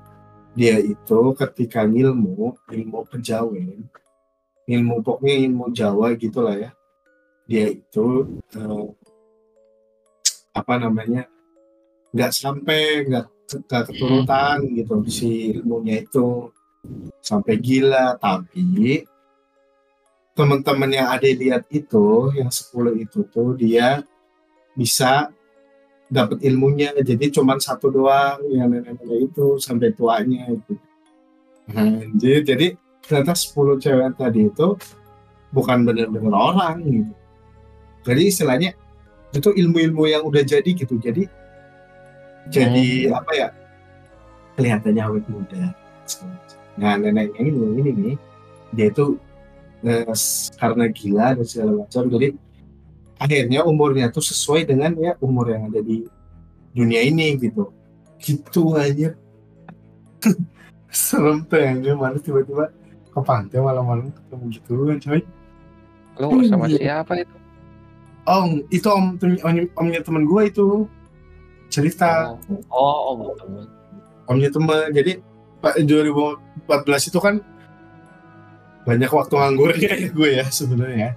dia 0.56 0.80
itu 0.80 1.20
ketika 1.36 1.84
ilmu 1.84 2.56
ilmu 2.70 3.00
kejawen 3.10 3.90
ilmu 4.70 4.96
pokoknya 5.04 5.36
ilmu 5.48 5.66
Jawa 5.76 6.16
gitulah 6.16 6.56
ya. 6.56 6.72
Dia 7.44 7.68
itu 7.68 8.40
eh, 8.56 8.88
apa 10.56 10.74
namanya 10.80 11.28
nggak 12.14 12.32
sampai 12.32 13.10
nggak 13.10 13.28
nggak 13.68 13.84
keturutan 13.90 14.58
gitu 14.78 14.96
si 15.10 15.58
ilmunya 15.58 16.06
itu 16.06 16.54
sampai 17.20 17.58
gila 17.58 18.20
tapi 18.22 19.04
teman-teman 20.34 20.90
yang 20.90 21.08
ada 21.14 21.30
lihat 21.30 21.70
itu 21.70 22.34
yang 22.34 22.50
10 22.50 23.06
itu 23.06 23.26
tuh 23.30 23.54
dia 23.54 24.02
bisa 24.74 25.30
dapat 26.10 26.42
ilmunya. 26.42 26.94
Jadi 26.98 27.30
cuma 27.34 27.58
satu 27.62 27.94
doang 27.94 28.42
yang 28.50 28.70
nenek-nenek 28.74 29.34
itu 29.34 29.62
sampai 29.62 29.94
tuanya 29.94 30.50
itu. 30.50 30.74
Nah, 31.70 32.04
jadi, 32.18 32.44
jadi 32.44 32.68
ternyata 33.06 33.34
10 33.38 33.80
cewek 33.80 34.10
tadi 34.18 34.42
itu 34.50 34.68
bukan 35.54 35.86
benar-benar 35.86 36.34
orang 36.34 36.76
gitu. 36.82 37.14
Jadi 38.04 38.22
istilahnya 38.28 38.72
itu 39.34 39.50
ilmu-ilmu 39.54 40.04
yang 40.10 40.26
udah 40.26 40.44
jadi 40.44 40.70
gitu. 40.74 40.98
Jadi 40.98 41.30
jadi 42.52 43.08
hmm. 43.08 43.16
apa 43.16 43.32
ya 43.32 43.48
kelihatannya 44.60 45.04
awet 45.06 45.26
muda. 45.32 45.72
Nah 46.76 46.94
neneknya 47.00 47.40
ini 47.40 47.52
ini 47.80 47.92
nih 47.96 48.16
dia 48.76 48.88
itu 48.92 49.16
karena 50.58 50.86
gila 50.90 51.28
dan 51.38 51.46
segala 51.46 51.72
macam. 51.84 52.04
Jadi 52.08 52.28
akhirnya 53.20 53.60
umurnya 53.68 54.08
tuh 54.10 54.24
sesuai 54.24 54.68
dengan 54.68 54.96
ya 54.96 55.14
umur 55.20 55.52
yang 55.52 55.68
ada 55.68 55.84
di 55.84 56.08
dunia 56.72 57.04
ini 57.04 57.36
gitu. 57.38 57.70
Gitu 58.18 58.64
aja. 58.80 59.12
Serem 60.94 61.44
tuh 61.50 61.60
yang 61.60 62.00
mana 62.00 62.18
tiba-tiba 62.22 62.70
ke 63.14 63.20
pantai 63.22 63.60
malam-malam 63.62 64.10
ketemu 64.10 64.46
gitu 64.56 64.72
kan 64.88 64.98
coy. 65.02 65.22
Lu 66.22 66.46
sama 66.46 66.66
iya. 66.70 67.02
siapa 67.02 67.14
itu? 67.20 67.36
Om 68.24 68.50
itu 68.72 68.88
om 68.88 69.06
om 69.20 69.56
omnya 69.78 70.00
teman 70.00 70.24
gue 70.24 70.42
itu. 70.48 70.68
Cerita. 71.68 72.38
Oh, 72.72 73.12
oh 73.12 73.14
om 73.14 73.20
teman 73.36 73.66
omnya 74.28 74.50
teman 74.54 74.90
jadi 74.96 75.20
pak 75.64 75.80
2014 75.84 77.10
itu 77.12 77.20
kan 77.20 77.40
banyak 78.84 79.12
waktu 79.12 79.34
nganggurnya 79.36 79.92
ya 79.96 80.08
gue 80.12 80.30
ya 80.44 80.46
sebenarnya. 80.52 81.10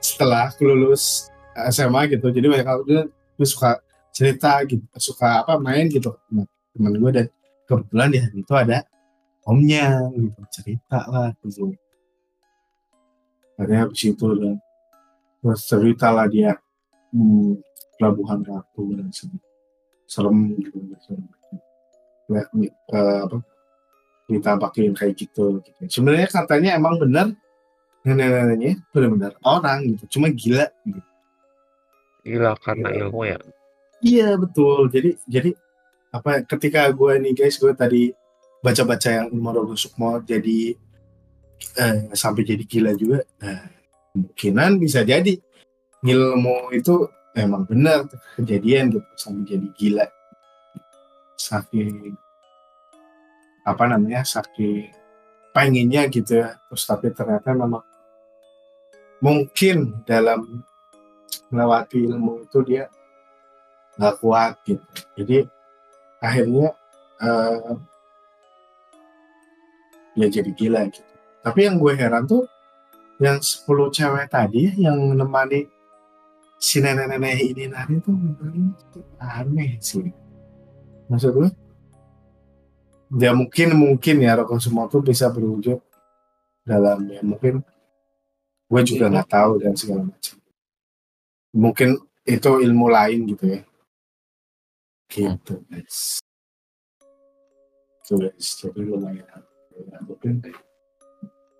Setelah 0.00 0.54
lulus 0.62 1.28
SMA 1.74 2.08
gitu 2.16 2.30
jadi 2.32 2.46
banyak 2.46 2.66
waktu 2.66 3.10
gue 3.10 3.46
suka 3.48 3.82
cerita 4.10 4.62
gitu 4.66 4.82
suka 4.98 5.44
apa 5.44 5.58
main 5.58 5.86
gitu 5.90 6.14
teman 6.74 6.94
gue 6.96 7.10
dan 7.10 7.26
kebetulan 7.66 8.08
di 8.10 8.18
hari 8.18 8.38
itu 8.42 8.54
ada 8.54 8.78
omnya 9.46 10.10
gitu 10.14 10.40
cerita 10.50 10.98
lah 11.10 11.30
gitu. 11.42 11.74
Akhirnya 13.58 13.84
habis 13.84 14.02
itu 14.06 14.26
dan 14.40 14.56
terus 15.40 15.60
cerita 15.68 16.08
lah 16.12 16.26
dia 16.28 16.56
hmm, 17.12 17.60
pelabuhan 17.96 18.40
ratu 18.44 18.96
dan 18.96 19.08
serem 20.08 20.56
gitu 20.58 20.78
serem. 21.04 21.26
Ya, 22.30 22.46
apa 24.30 24.38
ditampakin 24.38 24.94
kayak 24.94 25.14
gitu, 25.18 25.58
gitu. 25.66 25.80
sebenarnya 25.90 26.30
katanya 26.30 26.78
emang 26.78 27.02
benar 27.02 27.34
nenek-neneknya 28.06 28.80
benar-benar 28.94 29.32
orang 29.42 29.98
gitu 29.98 30.18
cuma 30.18 30.30
gila 30.30 30.70
gitu. 30.86 31.00
gila 32.22 32.54
karena 32.62 32.88
gila. 32.94 32.98
ilmu 33.10 33.20
ya 33.26 33.38
iya 34.00 34.28
betul 34.38 34.88
jadi 34.88 35.10
jadi 35.26 35.50
apa 36.14 36.46
ketika 36.46 36.86
gue 36.94 37.12
nih 37.18 37.32
guys 37.34 37.58
gue 37.58 37.74
tadi 37.74 38.14
baca-baca 38.62 39.08
yang 39.10 39.28
Umar 39.34 39.58
Sukmo 39.76 40.22
jadi 40.22 40.78
eh, 41.76 41.98
sampai 42.14 42.42
jadi 42.46 42.64
gila 42.64 42.92
juga 42.96 43.20
nah, 43.42 43.66
kemungkinan 44.14 44.80
bisa 44.80 45.04
jadi 45.04 45.36
ilmu 46.00 46.72
itu 46.72 47.04
emang 47.36 47.68
benar 47.68 48.08
kejadian 48.40 48.96
gitu 48.96 49.08
sampai 49.18 49.44
jadi 49.44 49.68
gila 49.76 50.06
saking 51.36 52.16
apa 53.66 53.84
namanya 53.86 54.24
saking 54.24 54.90
pengennya 55.50 56.06
gitu 56.08 56.40
ya. 56.42 56.56
Terus 56.70 56.84
tapi 56.86 57.12
ternyata 57.12 57.52
memang 57.52 57.84
mungkin 59.20 60.00
dalam 60.08 60.64
melewati 61.52 62.08
ilmu 62.08 62.46
itu 62.48 62.58
dia 62.64 62.88
nggak 63.98 64.16
kuat 64.22 64.56
gitu. 64.64 64.84
Jadi 65.18 65.38
akhirnya 66.22 66.72
uh, 67.20 67.76
ya 70.16 70.26
jadi 70.28 70.50
gila 70.54 70.88
gitu. 70.88 71.12
Tapi 71.40 71.60
yang 71.64 71.76
gue 71.80 71.92
heran 71.96 72.24
tuh 72.28 72.44
yang 73.20 73.40
10 73.40 73.68
cewek 73.92 74.26
tadi 74.32 74.72
yang 74.80 74.96
menemani 74.96 75.68
si 76.60 76.80
nenek-nenek 76.80 77.40
ini 77.40 77.64
nari 77.68 78.00
tuh 78.00 78.16
aneh 79.20 79.76
sih. 79.80 80.08
Maksud 81.08 81.30
gue 81.36 81.48
ya 83.10 83.34
mungkin 83.34 83.74
mungkin 83.74 84.16
ya 84.22 84.38
rokok 84.38 84.62
semua 84.62 84.86
tuh 84.86 85.02
bisa 85.02 85.26
berwujud 85.30 85.82
dalam 86.62 87.02
ya 87.10 87.20
mungkin 87.26 87.64
gue 88.70 88.82
juga 88.86 89.10
iya. 89.10 89.12
nggak 89.18 89.28
tahu 89.30 89.52
dan 89.58 89.74
segala 89.74 90.06
macam. 90.06 90.36
Mungkin 91.50 91.98
itu 92.22 92.50
ilmu 92.62 92.86
lain 92.86 93.26
gitu 93.34 93.44
ya. 93.50 93.60
Gitu 95.10 95.54
guys. 95.66 96.22
So, 98.06 98.14
guys. 98.22 98.46
Jadi 98.62 98.86
lumayan. 98.86 99.42
Ya, 99.74 99.98
mungkin 100.06 100.38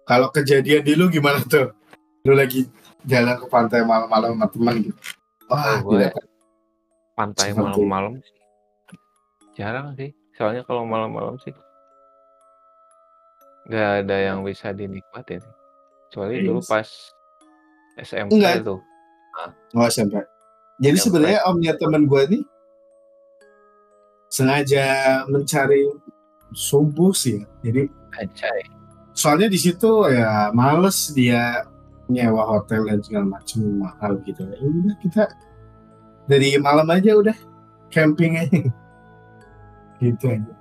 kalau 0.06 0.30
kejadian 0.30 0.86
di 0.86 0.94
lu 0.94 1.10
gimana 1.10 1.42
tuh? 1.42 1.74
Lu 2.22 2.38
lagi 2.38 2.70
jalan 3.02 3.34
ke 3.42 3.46
pantai 3.50 3.82
malam-malam 3.82 4.38
sama 4.38 4.46
teman 4.46 4.74
gitu. 4.86 5.00
Wah 5.50 5.82
oh, 5.82 5.98
gue 5.98 6.14
pantai 7.18 7.52
malam-malam 7.52 8.22
jarang 9.52 9.92
sih 9.92 10.14
Soalnya 10.40 10.64
kalau 10.64 10.88
malam-malam 10.88 11.36
sih 11.36 11.52
nggak 13.68 14.08
ada 14.08 14.16
yang 14.32 14.40
bisa 14.40 14.72
dinikmatin. 14.72 15.44
Kecuali 16.08 16.40
yes. 16.40 16.44
dulu 16.48 16.60
pas 16.64 16.88
SMP 18.00 18.40
Enggak. 18.40 18.64
tuh. 18.64 18.80
Nah. 19.36 19.52
Oh 19.76 19.84
SMP. 19.84 20.16
Jadi 20.80 20.96
SMP. 20.96 21.04
sebenarnya 21.04 21.40
omnya 21.44 21.76
teman 21.76 22.08
gue 22.08 22.22
nih 22.32 22.42
sengaja 24.32 24.84
mencari 25.28 25.92
subuh 26.56 27.12
sih. 27.12 27.44
Jadi 27.60 27.92
Acai. 28.16 28.64
Soalnya 29.12 29.52
di 29.52 29.60
situ 29.60 30.08
ya 30.08 30.48
males 30.56 31.12
dia 31.12 31.68
nyewa 32.08 32.48
hotel 32.48 32.88
dan 32.88 33.04
segala 33.04 33.36
macam 33.36 33.60
mahal 33.76 34.16
gitu. 34.24 34.40
Ya 34.40 34.56
udah 34.56 34.96
kita 35.04 35.24
dari 36.24 36.56
malam 36.56 36.88
aja 36.88 37.12
udah 37.12 37.36
camping 37.92 38.40
aja 38.40 38.72
gitu 40.00 40.24
aja. 40.26 40.52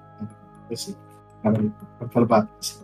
Itu 0.67 0.75
sih 0.75 0.95
karena 1.39 1.71
terbatas 2.11 2.83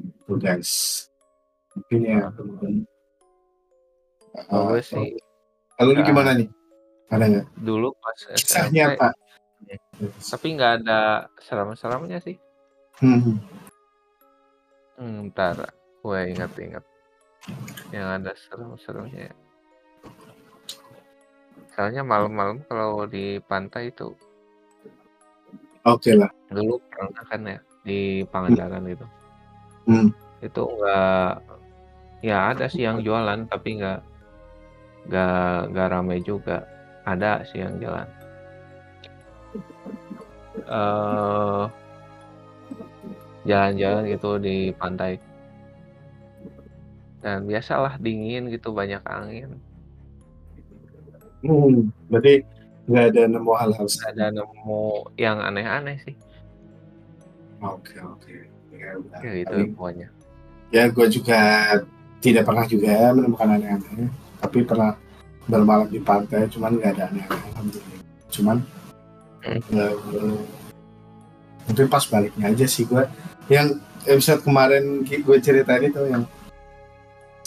itu 0.00 0.32
guys. 0.40 0.72
Mungkin 1.76 2.00
ya 2.02 2.32
oh, 4.50 4.74
uh, 4.74 4.82
sih 4.82 5.14
kalau 5.78 5.96
nah, 5.96 6.04
gimana 6.04 6.30
nih? 6.36 6.48
Nggak 7.10 7.46
dulu 7.60 7.94
pas 7.98 8.18
kisah 8.36 8.68
nyata 8.68 9.14
tapi 10.30 10.46
nggak 10.56 10.72
ada 10.84 11.28
seram-seramnya 11.40 12.18
sih. 12.24 12.36
Hmm. 13.00 13.40
hmm 14.96 15.32
ntar 15.32 15.72
gue 16.00 16.20
ingat-ingat. 16.32 16.84
Yang 17.92 18.08
ada 18.20 18.32
serem-seremnya 18.36 19.32
Soalnya 21.80 22.04
malam-malam 22.04 22.60
kalau 22.68 23.08
di 23.08 23.40
pantai 23.48 23.88
itu 23.88 24.12
Oke 25.88 26.12
lah. 26.12 26.28
dulu 26.52 26.76
pernah 26.92 27.24
kan 27.24 27.40
ya 27.40 27.56
di 27.88 28.20
Pangandaran 28.28 28.84
itu. 28.84 29.06
Hmm. 29.88 30.12
Itu 30.44 30.68
enggak 30.76 31.40
ya 32.20 32.52
ada 32.52 32.68
sih 32.68 32.84
yang 32.84 33.00
jualan 33.00 33.48
tapi 33.48 33.80
enggak 33.80 34.04
enggak 35.08 35.72
enggak 35.72 35.88
ramai 35.88 36.20
juga. 36.20 36.68
Ada 37.08 37.48
sih 37.48 37.64
yang 37.64 37.80
jalan. 37.80 38.08
Uh, 40.68 41.64
jalan-jalan 43.48 44.04
gitu 44.04 44.36
di 44.36 44.68
pantai. 44.76 45.16
Dan 47.24 47.48
biasalah 47.48 47.96
dingin 47.96 48.52
gitu, 48.52 48.68
banyak 48.68 49.00
angin. 49.08 49.56
Hmm, 51.40 51.88
berarti 52.06 52.44
nggak 52.84 53.04
ada 53.08 53.22
nemu 53.26 53.52
hal-hal 53.54 53.86
Nggak 53.86 54.10
ada 54.10 54.26
nemu 54.30 54.82
yang 55.16 55.38
aneh-aneh 55.38 55.96
sih. 56.00 56.14
Oke 57.60 57.96
oke. 57.98 58.34
Ya. 58.72 58.96
Ya 59.20 59.44
Paling- 59.44 59.72
pokoknya. 59.74 60.08
ya 60.70 60.86
gue 60.86 61.06
juga 61.10 61.40
tidak 62.18 62.44
pernah 62.44 62.64
juga 62.64 63.10
menemukan 63.10 63.48
aneh-aneh 63.50 64.08
tapi 64.38 64.62
pernah 64.62 64.94
bermalam 65.44 65.84
di 65.86 65.98
pantai 65.98 66.46
cuman 66.46 66.76
nggak 66.76 66.94
ada 66.94 67.04
aneh-aneh 67.08 67.48
alhamdulillah 67.50 68.00
cuman 68.30 68.56
Hmm. 69.40 69.56
eh, 69.72 70.40
mungkin 71.66 71.86
pas 71.88 72.04
baliknya 72.04 72.48
aja 72.48 72.66
sih 72.66 72.84
gue 72.84 73.02
yang 73.48 73.76
episode 74.04 74.40
kemarin 74.40 74.84
gue 75.02 75.36
ceritain 75.38 75.80
itu 75.82 76.00
yang 76.06 76.22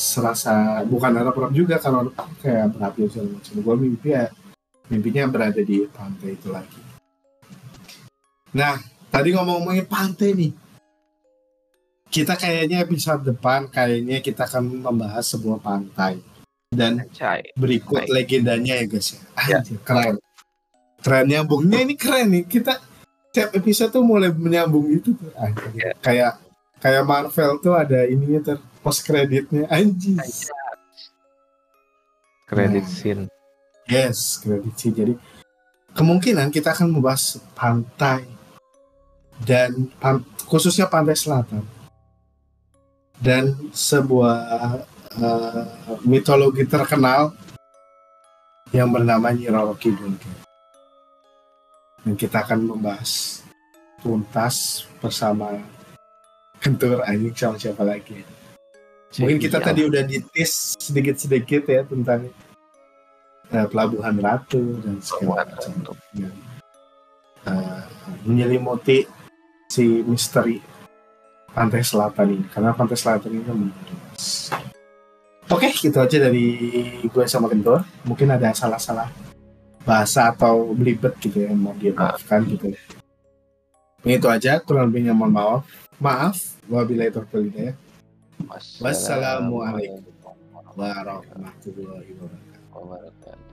serasa 0.04 0.84
bukan 0.84 1.16
harap-harap 1.16 1.56
juga 1.56 1.80
kalau 1.80 2.12
kayak 2.44 2.76
berapi 2.76 3.08
segala 3.08 3.40
macam 3.40 3.56
gue 3.64 3.76
mimpi 3.80 4.10
ya 4.12 4.28
mimpinya 4.92 5.24
berada 5.32 5.62
di 5.64 5.88
pantai 5.88 6.36
itu 6.36 6.52
lagi 6.52 6.82
nah 8.52 8.76
tadi 9.08 9.32
ngomong-ngomongin 9.32 9.88
pantai 9.88 10.36
nih 10.36 10.52
kita 12.12 12.36
kayaknya 12.36 12.84
episode 12.84 13.24
depan 13.24 13.72
kayaknya 13.72 14.20
kita 14.20 14.46
akan 14.46 14.86
membahas 14.86 15.24
sebuah 15.24 15.64
pantai 15.64 16.22
dan 16.74 17.06
berikut 17.56 18.10
legendanya 18.10 18.82
ya 18.82 18.86
guys 18.90 19.08
ya. 19.14 19.22
Ya. 19.48 19.58
Anjir, 19.62 19.80
keren. 19.86 20.16
Keren 21.00 21.26
nyambungnya 21.30 21.80
ini 21.86 21.94
keren 21.96 22.28
nih. 22.34 22.44
Kita 22.50 22.82
tiap 23.30 23.54
episode 23.54 23.94
tuh 23.94 24.04
mulai 24.04 24.34
menyambung 24.34 24.90
itu 24.90 25.14
tuh. 25.14 25.30
Anjir. 25.38 25.70
Ya. 25.78 25.92
Kayak 26.02 26.42
kayak 26.84 27.08
Marvel 27.08 27.64
tuh 27.64 27.74
ada 27.74 28.04
ininya 28.04 28.44
ter 28.44 28.58
post 28.84 29.08
kreditnya 29.08 29.64
anjir. 29.72 30.20
Credit 32.44 32.84
Nah. 32.84 32.92
scene. 32.92 33.24
Yes, 33.88 34.38
kredit 34.38 34.76
sih. 34.76 34.92
Jadi 34.92 35.16
kemungkinan 35.96 36.52
kita 36.52 36.76
akan 36.76 36.92
membahas 36.92 37.40
pantai 37.56 38.28
dan 39.42 39.88
pan- 39.96 40.28
khususnya 40.44 40.86
pantai 40.86 41.16
selatan 41.16 41.64
dan 43.18 43.56
sebuah 43.72 44.38
eh, 45.14 45.64
mitologi 46.04 46.66
terkenal 46.66 47.32
yang 48.74 48.90
bernama 48.90 49.30
Nyi 49.30 49.46
Roro 49.48 49.78
Kidul. 49.78 50.18
Dan 52.04 52.18
kita 52.18 52.44
akan 52.44 52.68
membahas 52.68 53.40
tuntas 54.02 54.84
bersama 55.00 55.56
Kentur 56.64 57.04
anjing 57.04 57.36
sama 57.36 57.60
siapa 57.60 57.84
lagi. 57.84 58.24
Mungkin 59.20 59.38
kita 59.38 59.60
Iya. 59.60 59.66
tadi 59.68 59.82
udah 59.84 60.04
ditis 60.08 60.80
sedikit-sedikit 60.80 61.68
ya 61.68 61.84
tentang 61.84 62.32
eh, 63.54 63.68
Pelabuhan 63.70 64.18
Ratu 64.18 64.80
dan 64.82 64.98
segala 65.04 65.44
macam. 65.46 65.94
Ya. 66.16 66.32
Eh, 67.44 67.82
menyelimuti 68.24 69.04
si 69.68 70.02
misteri 70.08 70.64
pantai 71.52 71.84
selatan 71.84 72.40
ini 72.40 72.46
karena 72.50 72.72
pantai 72.74 72.98
selatan 72.98 73.30
ini 73.36 73.44
kan 73.44 73.56
benar 73.60 73.86
Oke, 75.52 75.70
gitu 75.76 76.00
aja 76.00 76.18
dari 76.18 76.48
gue 77.04 77.26
sama 77.28 77.52
Kentor. 77.52 77.84
Mungkin 78.08 78.32
ada 78.32 78.56
salah-salah 78.56 79.12
bahasa 79.84 80.32
atau 80.32 80.72
belibet 80.72 81.20
gitu 81.20 81.44
ya, 81.44 81.52
mau 81.52 81.76
dia 81.76 81.92
maafkan 81.92 82.48
gitu. 82.48 82.72
Ini 84.04 84.20
itu 84.20 84.28
aja, 84.28 84.60
kurang 84.60 84.92
lebihnya 84.92 85.16
mohon 85.16 85.32
maaf. 85.32 85.64
Maaf, 85.96 86.60
wabillahi 86.68 87.08
taufiq 87.08 87.48
hidayah. 87.48 87.76
Wassalamualaikum. 88.84 90.04
warahmatullahi 90.76 92.12
wabarakatuh. 92.76 93.53